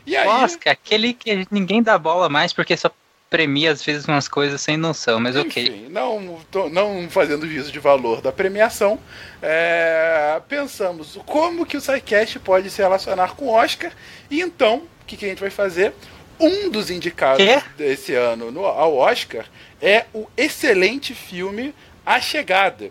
[0.05, 2.89] E aí, Oscar, aquele que ninguém dá bola mais porque só
[3.30, 5.63] premia às vezes umas coisas sem noção, mas ok.
[5.63, 8.99] Enfim, não, tô- não fazendo juízo de valor da premiação,
[9.41, 13.91] é, pensamos como que o SciCast pode se relacionar com o Oscar,
[14.32, 15.93] e então, o que, que a gente vai fazer?
[16.39, 17.45] Um dos indicados
[17.77, 19.45] desse ano no, ao Oscar
[19.82, 21.75] é o excelente filme
[22.05, 22.89] A Chegada,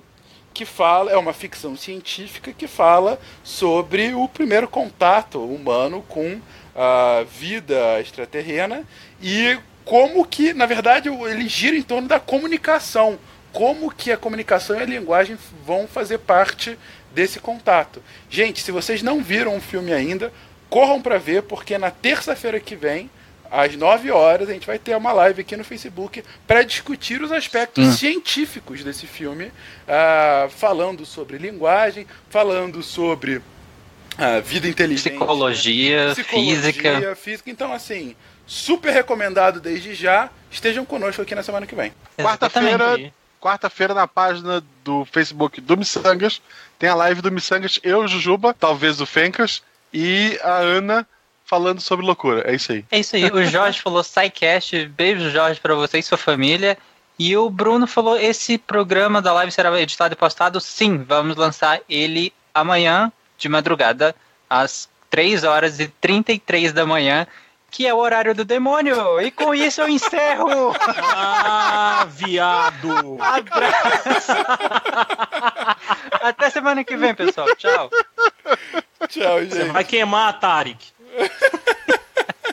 [0.53, 6.41] que fala, é uma ficção científica que fala sobre o primeiro contato humano com
[6.77, 8.85] a vida extraterrena
[9.23, 9.59] e
[9.89, 13.19] como que, na verdade, ele gira em torno da comunicação.
[13.53, 16.79] Como que a comunicação e a linguagem vão fazer parte
[17.15, 18.03] desse contato.
[18.29, 20.31] Gente, se vocês não viram o filme ainda,
[20.69, 23.11] corram para ver, porque na terça-feira que vem,
[23.51, 27.33] às 9 horas, a gente vai ter uma live aqui no Facebook para discutir os
[27.33, 27.93] aspectos Hum.
[27.93, 29.51] científicos desse filme,
[29.89, 33.41] ah, falando sobre linguagem, falando sobre
[34.19, 35.09] ah, vida inteligente.
[35.17, 37.17] Psicologia, Psicologia, física.
[37.17, 37.51] física.
[37.51, 38.15] Então, assim,
[38.49, 40.31] super recomendado desde já.
[40.51, 41.93] Estejam conosco aqui na semana que vem.
[42.17, 46.41] Quarta-feira, quarta-feira na página do Facebook do Missangas
[46.79, 51.07] tem a live do Missangas, eu, Jujuba, talvez o Fencas e a Ana
[51.45, 52.49] falando sobre loucura.
[52.49, 52.85] É isso aí.
[52.91, 53.25] É isso aí.
[53.25, 54.87] O Jorge falou SciCast.
[54.87, 56.79] Beijo, Jorge, pra você e sua família.
[57.19, 60.61] E o Bruno falou: esse programa da live será editado e postado?
[60.61, 64.15] Sim, vamos lançar ele amanhã, de madrugada,
[64.49, 67.27] às 3 horas e 33 da manhã.
[67.71, 69.21] Que é o horário do demônio.
[69.21, 70.75] E com isso eu encerro.
[71.15, 73.19] Ah, viado!
[73.21, 74.33] Abraço.
[76.23, 77.47] Até semana que vem, pessoal.
[77.57, 77.91] Tchau.
[79.09, 79.73] Tchau, Você gente.
[79.73, 80.93] vai queimar, Tarek.